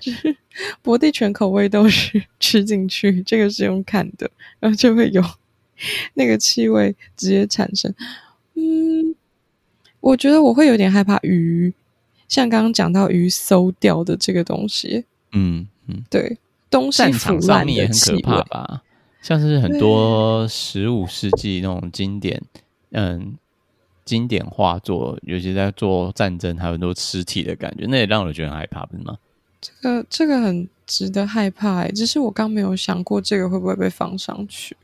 [0.00, 0.36] 就是
[0.82, 5.22] 博地全口味豆是吃进去，这个是用看的，然后就会有
[6.14, 7.92] 那个气味直接产生。
[8.54, 9.14] 嗯，
[10.00, 11.72] 我觉得我会有点害怕鱼，
[12.28, 15.04] 像刚刚讲到鱼馊掉的这个东西。
[15.32, 16.38] 嗯嗯，对，
[16.70, 18.82] 东西腐烂的也很可怕吧？
[19.22, 22.42] 像是很多十五世纪那种经典，
[22.92, 23.36] 嗯。
[24.06, 29.18] 经典画作，尤其在做战争，还有很多尸体的感觉，那也让我觉得很害怕，不是吗？
[29.60, 34.76] 这个这个很值得害怕，哎，只是我刚没有想过这个会不会被放上去。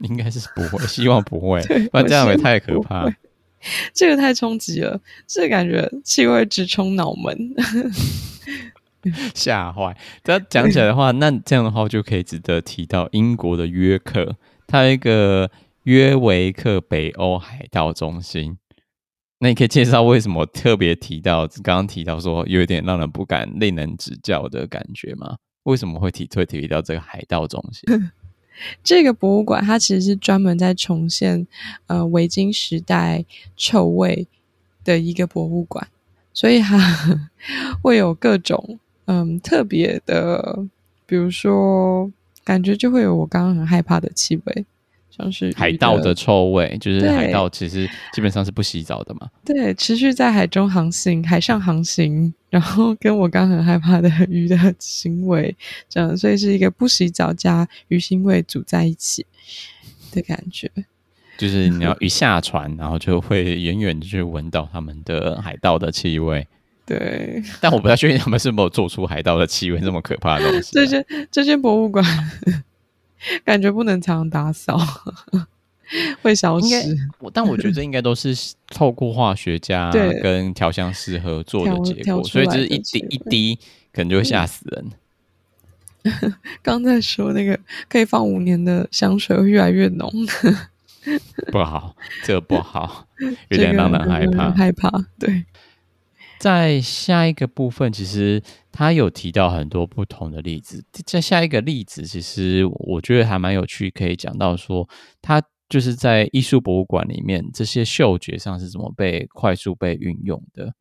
[0.00, 3.08] 应该是不会，希望不会， 不然这样也太可怕。
[3.94, 7.54] 这个太冲击了，这个感觉气味直冲脑门，
[9.34, 9.96] 吓坏。
[10.24, 14.34] 这样讲起来的话，那这样的话就可以值得提到英国的约克，
[14.66, 15.48] 它有一个。
[15.84, 18.56] 约维克北欧海盗中心，
[19.40, 25.36] 那你可以介绍为什么特别提到刚刚提到说有点让人不敢、令人指教的感觉吗？
[25.64, 28.10] 为什么会提会提到这个海盗中心？
[28.84, 31.46] 这个博物馆它其实是专门在重现
[31.86, 33.24] 呃维京时代
[33.56, 34.28] 臭味
[34.84, 35.88] 的一个博物馆，
[36.32, 36.78] 所以它
[37.82, 40.64] 会有各种嗯特别的，
[41.06, 42.12] 比如说
[42.44, 44.66] 感觉就会有我刚刚很害怕的气味。
[45.14, 49.28] 像是海盗的臭味，就是海盗其实基本上是不洗澡的嘛。
[49.44, 55.54] 对，持续在海中航行、海上航行，然后跟我刚很害怕的鱼的行为，
[55.88, 59.26] 这样，所以是一个不洗澡加鱼腥味组在一起
[60.12, 60.70] 的感觉。
[61.36, 66.46] 就是你要一下船，然后就会远远的去闻到他们的海盗的气味。
[66.84, 70.70] 对，但我不太确定他们是没有做出海盗的气味这么可怕的东西。
[70.72, 72.04] 这间这间博物馆。
[73.44, 74.78] 感觉不能常常打扫，
[76.22, 76.74] 会消失。
[77.32, 78.34] 但我觉得这应该都是
[78.68, 79.90] 透过化学家
[80.22, 83.58] 跟调香师合作的结果，所以就是一滴一滴，
[83.92, 84.92] 可能就会吓死人。
[86.62, 87.56] 刚在说那个
[87.88, 90.10] 可以放五年的香水会越来越浓，
[91.52, 93.06] 不好，这个不好，
[93.50, 94.90] 有点让人害怕，害怕。
[95.18, 95.44] 对，
[96.42, 100.84] 在下一个部分，其实他有提到很多不同的例子。
[101.06, 104.88] 在下一个例子，其实我觉得还蛮有趣，可以讲到说，
[105.20, 110.74] 他就是在艺术博物馆里面，这些嗅觉上是怎么被快速被运用的。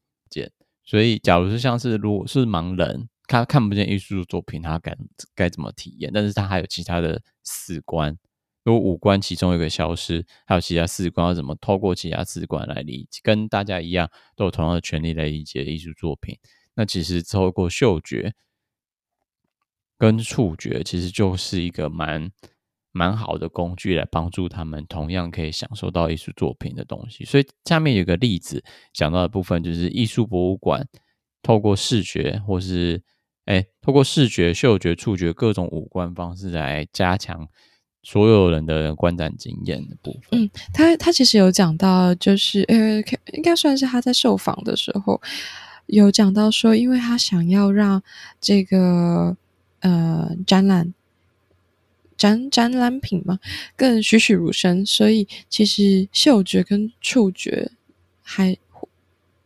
[0.83, 4.97] 所以，假如是像是如果是盲人，他看不见艺术作品，他该
[5.35, 6.09] 该怎么体验？
[6.11, 8.17] 但是他还有其他的四官，
[8.63, 13.19] 如果五官其中一个消失，还有其他四官要怎么透过其他四官来理解？
[13.23, 16.37] 跟大家一样，都有同样的权利来理解艺术作品。
[16.75, 18.33] 那其实透过嗅觉
[19.97, 22.31] 跟触觉，其实就是一个蛮。
[22.93, 27.23] 蛮好的工具来帮助他们，同样可以享受到艺术作品的东西。
[27.23, 30.85] 所以下面有个例子讲到的部分，就是艺术博物馆
[31.41, 33.01] 透过视觉或是
[33.45, 37.47] 哎，透过视觉、嗅觉、触觉各种五官方式来加强
[38.03, 40.41] 所有人的观展经验的部分。
[40.41, 43.01] 嗯，他他其实有讲到，就是呃，
[43.33, 45.21] 应该算是他在受访的时候
[45.85, 48.01] 有讲到说，因为他想要让
[48.39, 49.35] 这个
[49.81, 50.93] 呃展览。
[52.17, 53.39] 展展览品嘛，
[53.75, 57.71] 更栩栩如生，所以其实嗅觉跟触觉
[58.21, 58.55] 还，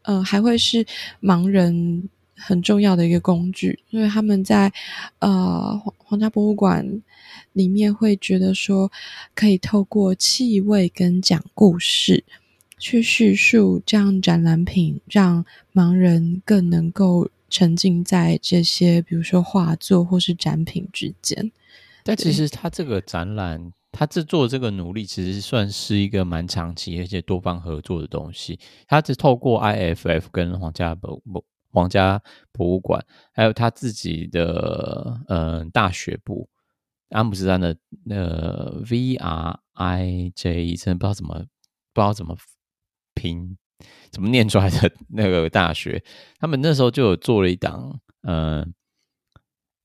[0.02, 0.86] 呃，还会是
[1.22, 4.72] 盲人很重要的一个工具，因为他们在
[5.20, 7.02] 呃皇皇家博物馆
[7.54, 8.92] 里面会觉得说，
[9.34, 12.24] 可以透过气味跟讲故事
[12.78, 21.52] 去叙述这样展览品，让盲人更能够沉浸在这些，比如说画作或是展品之间。
[22.04, 28.60] 但其实他这个展览，他制作这个努力，其实算是一个蛮长期而且多方合作的东西。
[28.88, 31.44] 他只透过 IFF 跟皇家博博
[31.76, 36.50] 皇家博物馆，还有他自己的呃大学部
[37.10, 37.78] 阿姆斯特丹的
[38.10, 41.46] 呃 VRIJ，真的不知道怎么
[41.94, 42.36] 不知道怎么
[43.14, 43.58] 拼，
[44.10, 46.04] 怎么念出来的 那个大学，
[46.40, 48.62] 他们那时候就有做了一档嗯。
[48.62, 48.68] 呃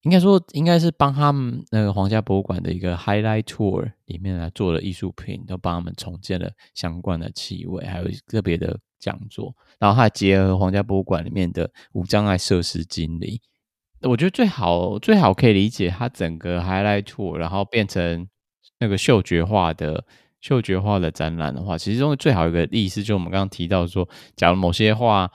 [0.03, 13.41] 应该说，应该是帮他们那个皇家博物馆的一个 highlight tour 里面来做的艺术品，都帮他们重建了相关的气味，还有个别的讲座，然后他结合皇家博物馆里面的无障碍设施经理。
[14.03, 18.29] 我觉得最好最好可以理解它整个 highlight tour，然后变成
[18.79, 20.05] 那个嗅觉化的
[20.41, 25.31] 嗅觉化的展览的话，其中最好一个意思就是我们刚刚提到说，假如某些话。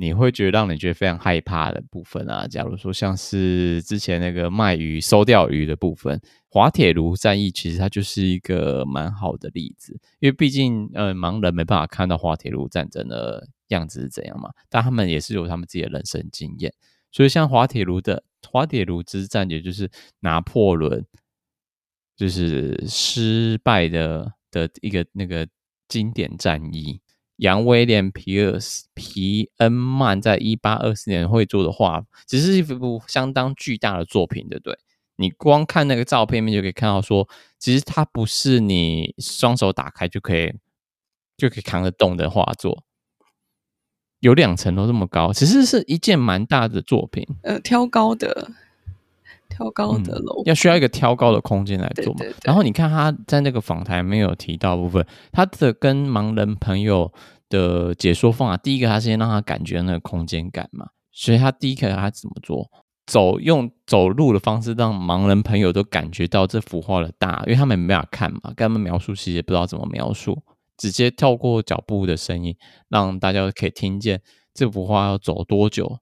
[0.00, 16.72] 你会觉得让你觉得非常害怕的部分啊，假如说像是之前那个卖鱼收钓鱼的部分，滑铁卢战役其实它就是一个蛮好的例子，因为毕竟呃盲人没办法看到滑铁卢战争的样子是怎样嘛，但他们也是有他们自己的人生经验，
[17.10, 21.04] 所以像滑铁卢的滑铁卢之战，也就是拿破仑
[22.16, 25.48] 就是失败的的一个那个
[25.88, 27.00] 经典战役。
[27.38, 34.78] 杨威廉皮尔斯皮恩曼在一八二四年会做的画，只是一幅相当巨大的作品，对不对？
[35.16, 40.52] 你光看那个照片面就可以看到说，说其实它不是你双手打开就可以
[41.36, 42.84] 就可以扛得动的画作，
[44.20, 47.26] 有两层楼这么高，其实是一件蛮大的作品。
[47.42, 48.50] 呃，挑高的。
[49.48, 52.18] 挑高的楼、嗯、要需要一个挑高的空间来做嘛。
[52.18, 57.12] 对对对，然后你看他在那个访谈没有提到部分，他的跟盲人朋友
[57.48, 60.88] 的解说方法，第一个他先让他感觉那个空间感嘛。
[61.12, 62.70] 所以他第一个他怎么做？
[63.06, 70.42] 走用走路的方式让盲人朋友都感觉到这幅画的大，因为他们没办法看嘛，跟他们描述其实也不知道怎么描述，
[70.76, 72.54] 直接跳过脚步的声音，
[72.90, 74.20] 让大家可以听见
[74.52, 76.00] 这幅画要走多久，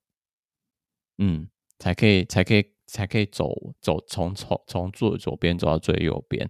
[1.19, 1.47] 嗯，
[1.79, 2.76] 才可以才可以。
[2.97, 6.49] 才可以走走从从从最左边走到最右边，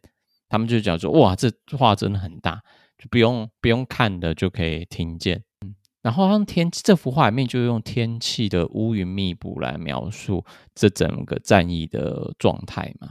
[0.49, 2.63] 他们就讲说哇，这画真的很大，
[2.97, 5.43] 就不用不用看的就可以听见。
[5.67, 13.09] 嗯，然后用天这幅画里面就用天气的乌云密布来描述这整个战役的状态嘛，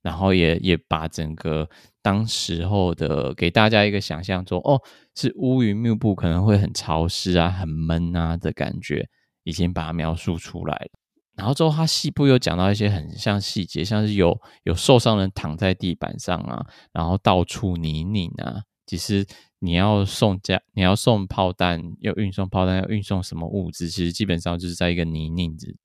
[0.00, 1.68] 然后也也把整个
[2.00, 4.80] 当时候的给大家一个想象说哦，
[5.14, 9.06] 是乌云密布，可能会很潮湿啊、很闷啊的感觉，
[9.42, 11.01] 已经把它描述出来了。
[11.42, 18.62] 然后之后，他细部又讲到一些很像细节，像是有有受伤人躺在地板上啊，然后到处泥泞啊。
[18.86, 19.26] 其实
[19.58, 25.76] 你要送家，你要送炮弹，要运送炮弹，要运送什么物资，其实基本上就是在一个泥泞子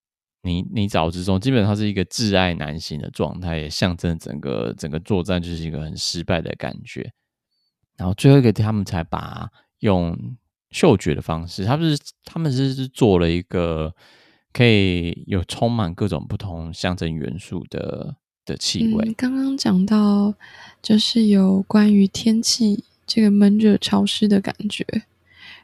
[0.43, 7.11] 泥泥沼之中，基本上是一个挚爱难行的状态，也象征整个整个作战就是一个很失败的感觉。
[7.97, 9.49] 然后最后一个，他们才把
[9.79, 10.15] 用
[10.69, 13.95] 嗅觉的方式，他们是他们是是做了一个。
[14.53, 19.13] 可以有充满各种不同象征元素的的气味。
[19.15, 20.33] 刚刚讲到，
[20.81, 24.85] 就是有关于天气这个闷热潮湿的感觉，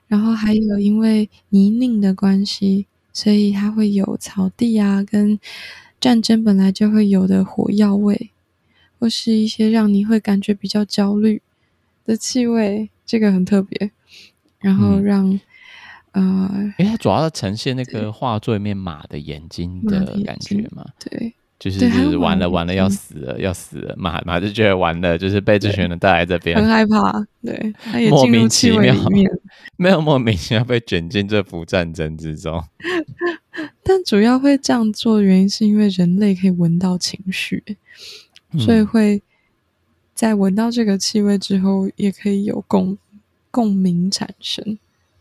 [0.08, 5.40] 然后还有因为泥泞的关系，所以它会有草地啊，跟
[6.00, 8.32] 战争本来就会有的火药味，
[9.00, 11.42] 或是一些让你会感觉比较焦虑
[12.06, 13.92] 的气味，这个很特别。
[14.60, 15.40] 然后让、
[16.14, 21.36] 嗯、呃，因为它主要呈现那个画作里面马的眼睛的感觉嘛，对。
[21.60, 28.94] 就是就是完了完了要死了要死了，马马就觉得完了，就是被这群人带来这边，很害怕，对，他也莫名其妙，
[29.78, 32.62] 没有莫名其妙被卷进这幅战争之中。
[33.82, 37.64] 但主要会这样做的原因是因为人类可以闻到情绪，
[38.60, 39.22] 所以会
[40.14, 42.98] 在闻到这个气味之后，也可以有共
[43.52, 44.78] 共鸣产生。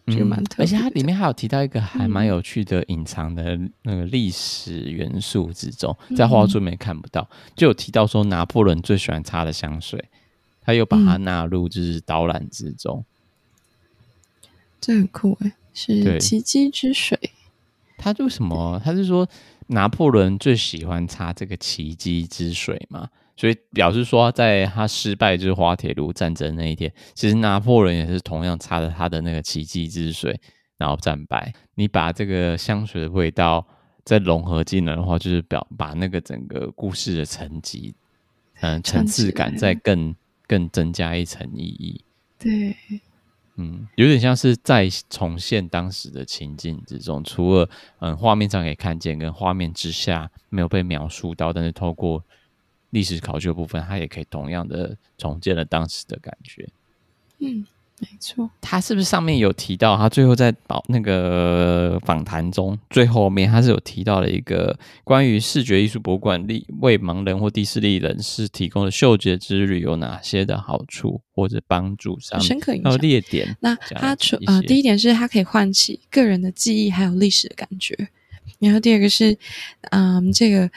[0.07, 10.05] 这个蛮特别，而且它里面还有提到一个还蛮有趣的隐藏的那个历史元素之中，嗯、在画作里面看不到，就有提到说拿破仑最喜欢擦的香水，
[10.61, 14.48] 他又把它纳入就是导览之中，嗯、
[14.80, 17.18] 这很酷诶，是奇迹之水。
[17.96, 18.80] 他为什么？
[18.84, 19.28] 他是说
[19.68, 23.09] 拿破仑最喜欢擦这个奇迹之水吗？
[23.43, 30.40] 所以表示说，在他失败就是滑铁卢战争那一天，其实拿破仑也是同样擦着他的那个奇迹之水，
[30.78, 31.53] 然后战败。
[31.74, 33.66] 你把这个香水的味道
[34.05, 37.93] 再融合进来的话，就是表把那个整个故事的层级，
[38.61, 40.14] 嗯、呃，层次感再更
[40.47, 42.01] 更增加一层意义。
[42.38, 42.76] 对，
[43.57, 47.68] 嗯，有点像是再重现当时的情境之中，除了
[47.99, 52.22] 嗯画面上可以看见，跟画面之下没有被描述到，但是透过。
[52.93, 56.68] 历史考究部分，它也可以同样的重建了当时的感觉。
[57.40, 57.66] 嗯，
[57.99, 58.49] 没错。
[58.61, 59.97] 他是不是上面有提到？
[59.97, 72.40] 他最后在保那个访谈中最后面，他是有提到了一个关于视觉艺术博物馆为为盲人或低视力人士提供的嗅觉之旅有哪些的好处或者帮助上？
[72.40, 72.97] 深刻影响。
[72.99, 73.57] 列点。
[73.61, 77.97] 那它除呃，第一点是它可以唤起个人的记忆还有历史的感觉。
[78.59, 79.36] 然后第二个是，
[79.90, 80.70] 嗯，这个。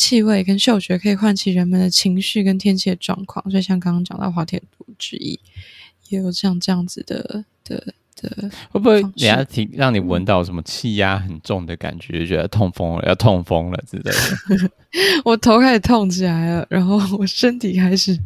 [0.00, 5.38] 气味跟嗅觉可以唤起人们的情绪跟天气的状况，所以像刚刚讲到滑铁卢之一，
[6.08, 14.70] 也有像这样子的的的，会不会人家提让你闻到什么气压很重的感觉，就觉得痛风了，要痛风了之类的？
[15.22, 18.18] 我头开始痛起来了，然后我身体开始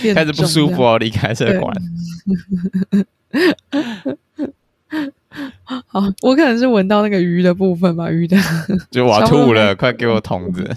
[0.00, 1.72] 变开始不舒服，哦，离开这个馆。
[5.64, 8.36] 好，我可能是闻到那个鱼的部分吧，鱼的
[8.90, 10.68] 就我要吐了， 快给我桶子，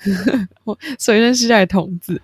[0.64, 2.20] 我随身携带桶子。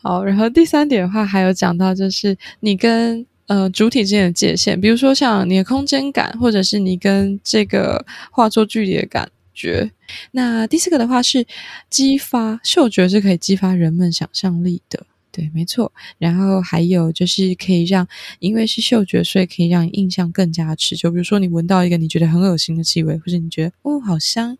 [0.00, 9.90] 好，然后第三点的话，还有讲到就是你跟呃主体之间的界限，比如说像你的空间感，或者是你跟这个画作距离的感觉。
[10.32, 11.46] 那第四个的话是
[11.90, 15.04] 激发嗅觉，是可以激发人们想象力的。
[15.38, 15.92] 对，没错。
[16.18, 18.08] 然后还有就是可以让，
[18.40, 21.12] 因为是嗅觉，所以可以让你印象更加持久。
[21.12, 24.58] 比如说，你闻到一个你觉得很恶心的气味，或者你觉得哦好香，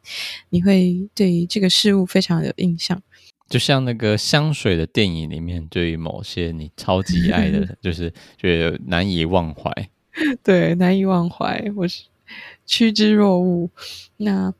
[0.50, 3.02] 你会对这个事物非常有印象。
[3.48, 9.72] 就像那个香水的电影里面，对于某些你超级爱的， 就是觉得难以忘怀。
[10.44, 12.04] 对，难以忘怀，或是
[12.64, 13.68] 趋之若鹜。
[14.18, 14.54] 那。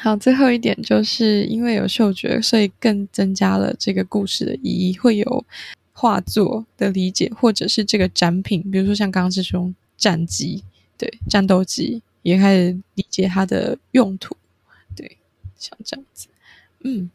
[0.00, 4.96] 好，最后一点就是因为有嗅觉，所以更增加了这个故事的意义。
[4.96, 5.44] 会有
[5.92, 10.62] 画作的理解，或者是这个展品，比如说像刚刚这种战机，
[10.96, 14.36] 对，战斗机，也开始理解它的用途。
[14.94, 15.16] 对，
[15.58, 16.28] 像这样子，
[16.84, 17.10] 嗯。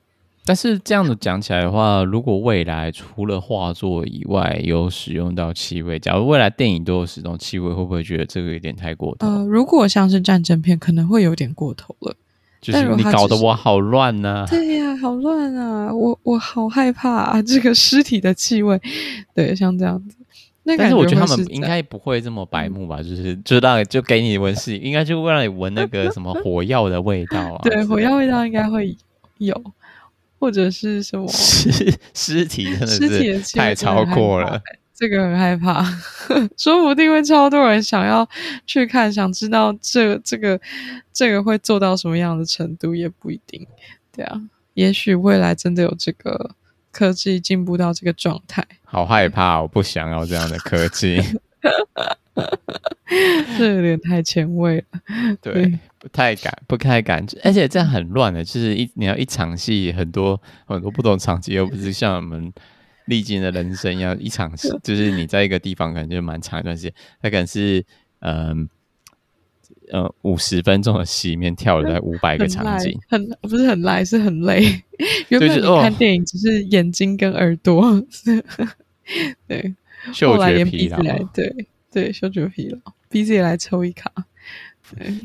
[0.45, 9.25] 但是这样子讲起来的话，如果未来除了画作以外有使用到气味，假如未来电影都有使用气味，会不会觉得这个有点太过头？
[9.25, 12.13] 呃，如果像是战争片，可能会有点过头了。
[12.63, 14.47] 就是你搞得我好乱呐、啊！
[14.49, 15.93] 对呀、啊，好乱啊！
[15.93, 17.41] 我我好害怕啊！
[17.41, 18.79] 这个尸体的气味，
[19.35, 20.15] 对，像这样子。
[20.63, 22.99] 那但是我觉得他们应该不会这么白目吧？
[23.01, 27.59] 嗯、就是就让就给你闻尸，应该就会让你闻那个什么 火药的味道啊！
[27.63, 28.95] 对，火药味道应该会
[29.39, 29.61] 有，
[30.39, 34.61] 或者是什么 尸尸体真的是太超过了。
[34.95, 35.83] 这个很害怕，
[36.55, 38.27] 说不定会超多人想要
[38.67, 40.59] 去看，想知道这这个
[41.11, 43.65] 这个会做到什么样的程度，也不一定。
[44.15, 44.39] 对啊，
[44.75, 46.51] 也许未来真的有这个
[46.91, 48.63] 科技进步到这个状态。
[48.83, 51.19] 好害怕，我不想要这样的科技，
[53.57, 54.83] 这有点太前卫了。
[55.41, 62.53] 对，对不太敢，不太敢，而且这样很乱的，就是一你要一场戏，很多很多不同场景，又不是像我们。
[63.05, 67.83] 历经的人生要一场戏， 就是你在一个地方可能就蛮长一段时间，它可能是
[68.19, 68.69] 嗯
[69.91, 74.61] 呃五十分钟的戏里面跳了在五百个场景，很，很不是很赖，是很累。
[75.29, 77.83] 原本你看电影只是眼睛跟耳朵，
[79.47, 79.75] 对，
[80.13, 80.97] 嗅觉疲劳，
[81.33, 84.11] 对对，嗅觉疲劳，鼻子也来抽一卡。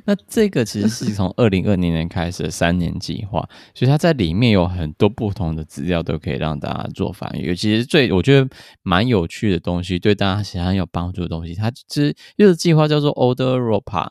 [0.04, 7.42] 那这个其实是从二零二零年开始的三年计划， 所以它在里面有很多不同的资料，都可以让大家做翻译。
[7.42, 8.48] 尤其是最我觉得
[8.82, 14.09] 蛮有趣的东西，对大家其实很有帮助的东西，它其实这个计划叫做 Odoropa，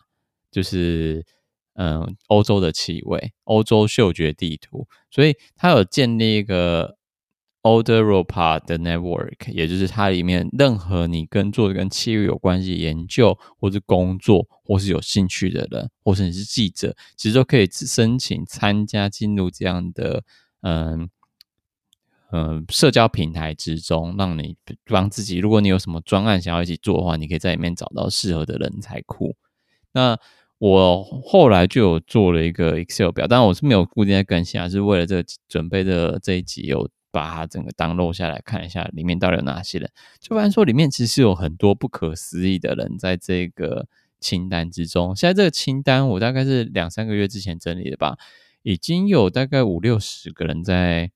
[0.51, 1.25] 就是
[1.75, 6.96] 嗯欧洲的气味，欧洲嗅觉地图，所以它有建立一个。
[7.67, 20.23] Odoropa 的 network，也就是它里面任何你跟做跟气味有关系研究，或是工作，或是有兴趣的人，或是你是记者，其实都可以申请参加进入这样的
[20.61, 21.09] 嗯
[22.31, 24.55] 嗯社交平台之中，让你
[24.85, 25.37] 帮自己。
[25.37, 29.35] 如果你有什么专案想要一起做的话，你可以在里面找到适合的人才库。
[29.91, 30.17] 那
[30.57, 36.89] 我后来就有做了一个 Excel 表，当然我是没有固定在更新啊，是为了这个准备的这一集有。
[37.17, 39.89] 把它整个 download 下来看一下，里面到底有哪些人？
[40.19, 43.87] 就发现说里面其实有很多不可思议的人在这个
[44.19, 45.15] 清单之中。
[45.15, 48.19] 现在这个清单我大概是两三个月之前整理的吧，
[48.61, 51.09] 已经有大概五六十个人在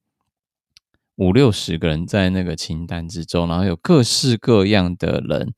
[1.18, 5.54] 五六十个人在那个清单之中，然后有各式各样的人。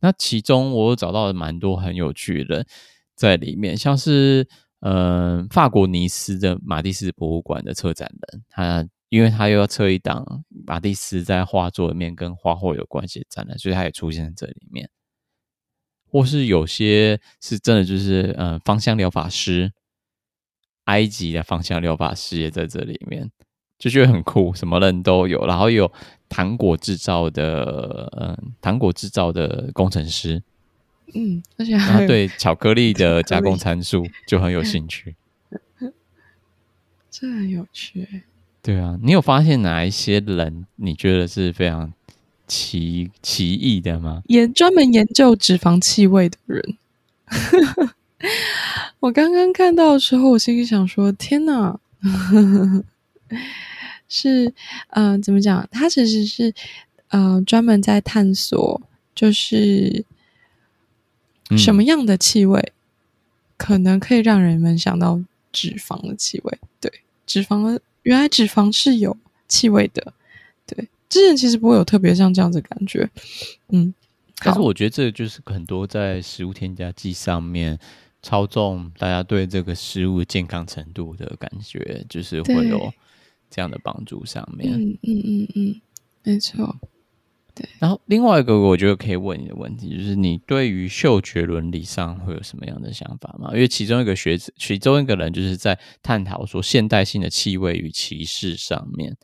[0.00, 2.66] 那其中我找到了蛮多很有趣的人
[3.14, 4.46] 在里面，像是
[4.80, 8.86] 嗯、法国尼斯的马蒂斯博物馆的策展人，他。
[9.08, 14.90] 因为他又要测一档马蒂斯在画作里面跟画后有关系的展览，所以他也出现在这里面。
[16.10, 19.72] 或是有些是真的就是呃芳香疗法师，
[20.84, 23.30] 埃及的芳香疗法师也在这里面，
[23.78, 25.46] 就觉得很酷，什么人都有。
[25.46, 25.92] 然后有
[26.28, 30.42] 糖果制造的，嗯、呃，糖果制造的工程师，
[31.14, 35.14] 嗯，而且他对巧克力的加工参数就很有兴趣，
[37.10, 38.24] 这很有趣。
[38.62, 41.92] 对啊，你有发现哪一些人你觉得是非常
[42.46, 44.22] 奇奇异的吗？
[44.26, 46.76] 研专门研究脂肪气味的人，
[49.00, 51.78] 我刚刚看到的时候，我心里想说：天哪，
[54.08, 54.52] 是
[54.90, 55.66] 嗯、呃，怎么讲？
[55.70, 56.52] 他其实是
[57.08, 58.82] 嗯、呃，专门在探索，
[59.14, 60.04] 就是
[61.56, 62.72] 什么样的气味
[63.56, 66.58] 可能可以让人们想到脂肪的气味？
[66.80, 66.92] 对，
[67.24, 67.80] 脂肪的。
[68.08, 69.14] 原来脂肪是有
[69.48, 70.14] 气味的，
[70.66, 73.06] 对，之前其实不会有特别像这样子的感觉，
[73.68, 73.92] 嗯，
[74.42, 77.78] 但是我觉得这就是很多在食物添加剂上面
[78.22, 82.90] 操纵大家对这个食物健康程度的感觉，就是会有
[83.50, 85.80] 这样的帮助上面，嗯嗯嗯嗯，
[86.22, 86.76] 没错。
[87.58, 93.50] 对，然后另外一个我觉得可以问你的问题，就是你对于嗅觉伦理上会有什么样的想法吗？
[93.52, 99.16] 因为其中一个学者，其中一个人就是在探讨说现代性的气味与歧视上面。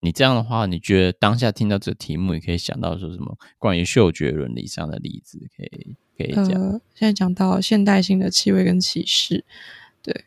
[0.00, 5.38] 你这样的话，你觉得当下听到这个题目，你可以想到说什么关于嗅觉伦理上的例子？
[5.56, 6.60] 可以可以讲。
[6.60, 9.44] 呃，现在讲到现代性的气味跟歧视，
[10.02, 10.24] 对，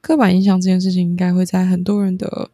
[0.00, 2.50] 刻板印象这件事情，应该会在很多人的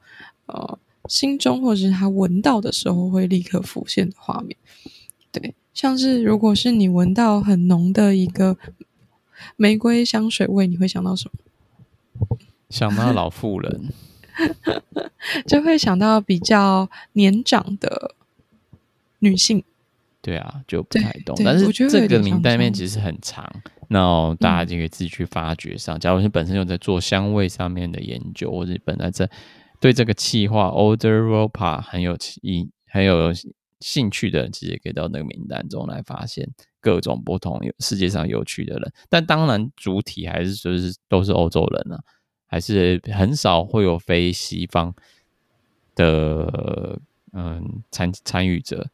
[0.47, 0.78] 呃。
[1.13, 4.57] 心中，或者是他闻到的时候，会立刻浮现的画面，
[5.31, 8.57] 对，像是如果是你闻到很浓的一个
[9.57, 12.39] 玫瑰香水味，你会想到什么？
[12.71, 13.91] 想到老妇人，
[15.47, 18.15] 就会想到比较年长的
[19.19, 19.63] 女性。
[20.23, 21.39] 对啊，就不太懂。
[21.45, 23.47] 但是这个名单面其实很长，
[23.89, 25.99] 那大家就可以自己去发掘上。
[25.99, 29.29] 嗯、假如你本身有在做香味上面的研究，或者本来在。
[29.83, 33.33] 对这个企划 Odoropa 很有兴很有
[33.80, 36.49] 兴趣的人，其实也可以到那个名单中来发现
[36.80, 38.93] 各种不同世界上有趣的人。
[39.09, 42.01] 但当然，主体还是就是都是欧洲人啊，
[42.47, 44.95] 还是很少会有非西方
[45.97, 47.01] 的
[47.33, 48.89] 嗯参参与者。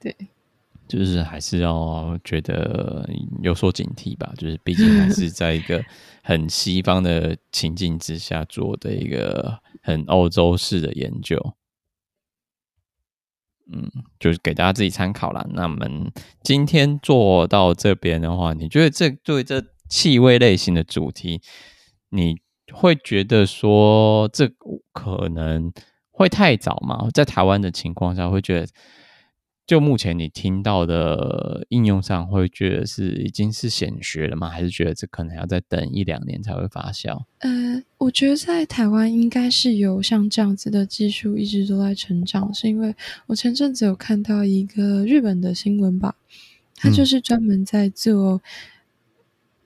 [0.00, 0.16] 对。
[0.90, 3.08] 就是还是要觉得
[3.42, 5.80] 有所警惕吧，就是毕竟还是在一个
[6.24, 11.54] 很西方的情境之下做的一个很欧洲式的研究，
[13.72, 13.88] 嗯，
[14.18, 15.46] 就是给大家自己参考啦。
[15.50, 16.10] 那我们
[16.42, 21.40] 今天做到这边的话，你觉得这对这气味类型的主题，
[22.08, 22.40] 你
[22.72, 24.50] 会觉得说这
[24.92, 25.72] 可能
[26.10, 27.08] 会太早吗？
[27.14, 28.66] 在台湾的情况下，会觉得？
[29.70, 34.48] 就目前你听到的应用上，会觉得是已经是显学了吗？
[34.48, 37.22] 还是觉得这可能要再等一两年才会发酵？
[37.38, 42.92] 呃，我觉得在台湾应该是有像这样子的技术一直都在成长，是因为
[43.28, 46.16] 我前阵子有看到一个日本的新闻吧，
[46.74, 48.42] 他就是专门在做。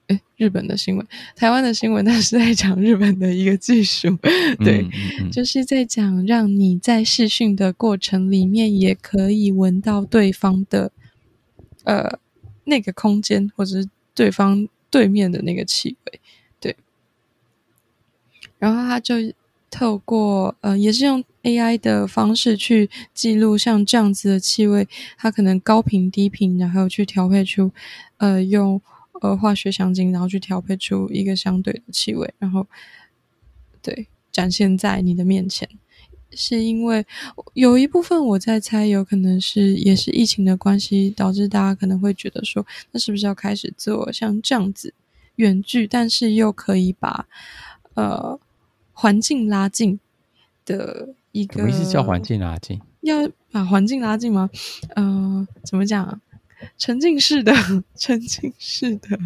[0.08, 4.08] 诶，日本的新闻，台湾的新闻，他是在讲日本的一个技术，
[4.62, 10.92] 对，嗯嗯嗯、就是在讲让你在试训的过程里面也可以闻到对方的
[11.84, 12.18] 呃
[12.64, 16.20] 那个空间或者是对方对面的那个气味，
[16.60, 16.76] 对。
[18.58, 19.16] 然后他就
[19.70, 24.86] 透过呃，也是用 AI 的方式去记录像这样子的气味，
[25.18, 27.72] 它可能高频、低频，然后去调配出
[28.18, 28.80] 呃用
[29.20, 32.66] 呃化学香精，然后去调配出一个相对的气味，然后
[33.82, 35.68] 对展现在你的面前。
[36.36, 37.06] 是因为
[37.52, 44.92] 有一部分我在猜，有可能是也是疫情的关系，导致大家可能会觉得说，那是不是要开始做像这样子
[45.36, 47.28] 远距，但是又可以把
[47.94, 48.36] 呃
[48.92, 50.00] 环境拉近
[50.66, 51.58] 的一个？
[51.58, 52.80] 什么意思叫环境拉近？
[53.02, 54.50] 要把环境拉近吗？
[54.96, 56.20] 呃，怎么讲？
[56.78, 57.52] 沉浸式的，
[57.96, 59.18] 沉浸式的。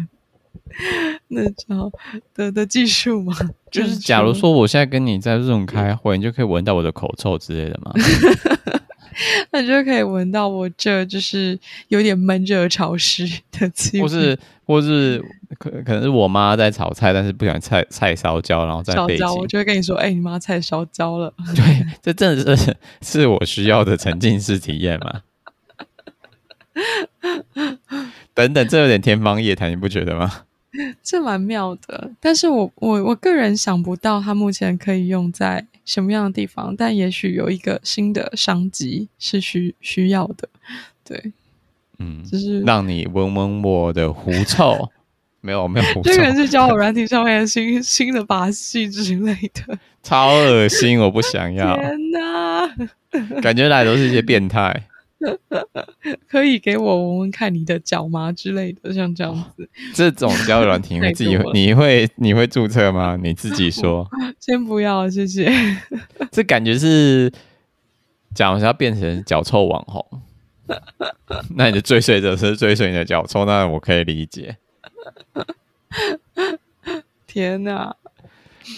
[1.29, 1.91] 那叫
[2.35, 3.35] 的的技术吗？
[3.71, 7.91] 就是假如说我现在跟你在这种开会，你就可以闻到我的口臭之类的吗？
[9.51, 11.59] 那你就可以闻到我这就是
[11.89, 15.21] 有点闷热潮湿的气味，或是 或是
[15.57, 21.33] 可可能是我妈在炒菜，但是不想菜菜烧焦，然后在背景，我就会跟你说：“哎、欸，你妈菜烧焦了。
[21.55, 25.23] ”对，这真的是是我需要的沉浸式体验吗？
[28.33, 30.43] 等等，这有点天方夜谭，你不觉得吗？
[31.01, 40.47] 这蛮妙的，但是我我我个人想不到它目前可以用在什么样的地方，但也许有一个新的商机是需需要的，
[41.03, 41.33] 对，
[41.97, 44.89] 嗯，就是让你闻闻我的狐臭，
[45.41, 54.83] 没有没有狐臭，这个人是交友软体上面的新新的把戏之类的，超恶心，我不想要，天哪，感觉来都是一些变态。
[56.29, 59.63] 可以给我闻闻看你的脚吗之类的，像这样子。
[59.63, 63.17] 哦、 这种交友软体， 你自己你会你会注册吗？
[63.21, 64.07] 你自己说。
[64.39, 65.51] 先不要，谢谢。
[66.31, 67.29] 这感觉是，
[68.33, 70.05] 假如要变成脚臭网红，
[71.55, 74.55] 那你的追随者是追随你的脚臭，那我可以理解。
[77.27, 77.93] 天哪，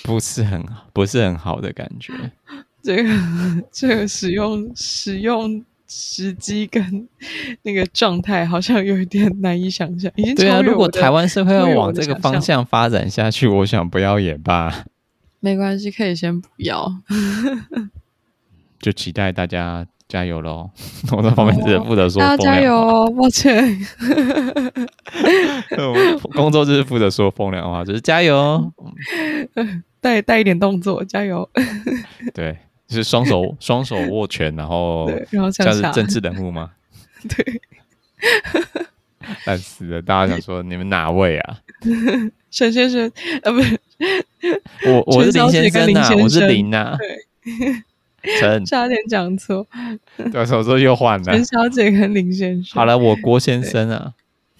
[0.03, 2.13] 不是很不是很好的感觉。
[2.81, 3.09] 这个
[3.71, 5.63] 这个使用使用。
[5.93, 7.05] 时机跟
[7.63, 14.85] 那个状态好像有一点难以想象，已经对啊，如果台湾社会要往这个方向发展下去，我想不要也罢。
[15.41, 16.89] 没关系，可以先不要。
[18.79, 20.69] 就期待大家加油喽！
[21.11, 23.11] 我在旁边只负责说话，加油哦！
[23.11, 23.77] 抱歉，
[26.33, 28.71] 工作就是负责说风凉话，就是加油，
[29.99, 31.49] 带带一点动作，加油。
[32.33, 32.57] 对。
[32.91, 36.71] 就是双手 双手握拳，然后然后像是政治人物吗？
[37.29, 37.61] 对，
[39.45, 40.01] 烂死了！
[40.01, 41.59] 大家想说你们哪位啊？
[42.51, 43.09] 陈先生，
[43.43, 43.79] 呃，不是，
[44.87, 46.97] 我我是林先生呐，我是林呐。
[48.21, 49.65] 对，陈差点讲错，
[50.33, 51.23] 对，所以说又换了。
[51.23, 52.75] 陈小姐跟林先生。
[52.75, 54.13] 好了，我郭先生啊。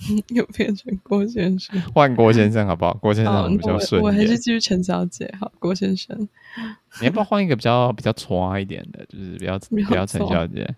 [0.30, 2.94] 又变成郭先生，换郭先生好不好？
[2.96, 4.02] 郭先生比较顺。
[4.02, 5.52] 我还是继续陈小姐好。
[5.60, 6.18] 郭先生，
[7.00, 9.06] 你要不要换一个比较比较挫一点的？
[9.06, 10.76] 就是比较比较陈小姐。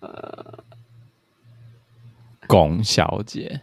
[0.00, 0.64] 呃，
[2.46, 3.60] 龚小姐，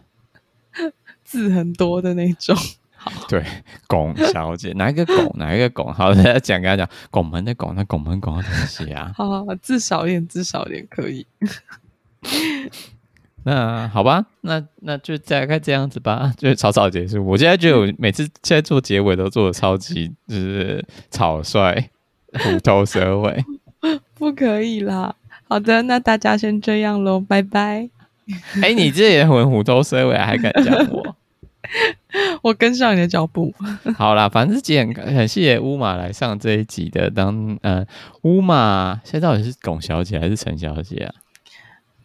[1.24, 2.56] 字很多的那种。
[3.28, 3.44] 对，
[3.86, 5.32] 龚小姐，哪一个龚？
[5.36, 5.92] 哪一个龚？
[5.92, 9.12] 好，大家讲，跟他讲，拱门的拱，那拱门拱要怎么写啊？
[9.16, 11.26] 好好好，字少一点，字少一点可以。
[13.44, 17.24] 那好吧，那那就大概这样子吧， 就草草结束。
[17.24, 21.74] 我现在就有每次现在做结尾都做的超级就是草率、
[22.44, 23.44] 虎头蛇尾，
[24.14, 25.14] 不可以啦。
[25.48, 27.88] 好的，那大家先这样喽，拜拜。
[28.56, 31.16] 哎、欸，你这也很虎头蛇尾，还敢讲我？
[32.42, 33.54] 我跟上你的脚步。
[33.96, 37.86] 好啦，反正今天很谢谢乌马来上这一集的当呃
[38.24, 41.14] 乌马，现在到底是龚小姐还是陈小姐啊？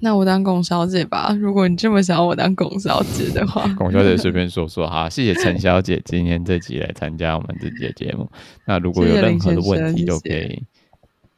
[0.03, 5.09] 那我当龚小姐吧，如果你这么想要我当龚小姐的话， 龚小姐随便说说哈。
[5.09, 8.29] 谢谢陈小姐今天这集来参加我们这集的节目。
[8.65, 10.63] 那如果有任何的问题，都可以谢谢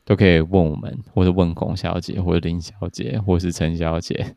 [0.04, 4.36] 都可以问我们，或者问龚小姐，或者林小姐，或是陈小姐。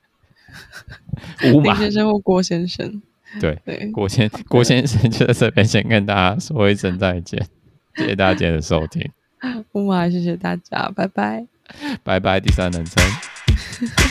[1.54, 3.00] 吴马先生或郭先生，
[3.40, 7.42] 对对，郭先郭先生就在这边先跟大家说一声再见，
[7.96, 9.10] 谢谢大家的收听。
[9.72, 11.46] 吴马，谢谢大家，拜拜，
[12.04, 13.02] 拜拜，第三人称。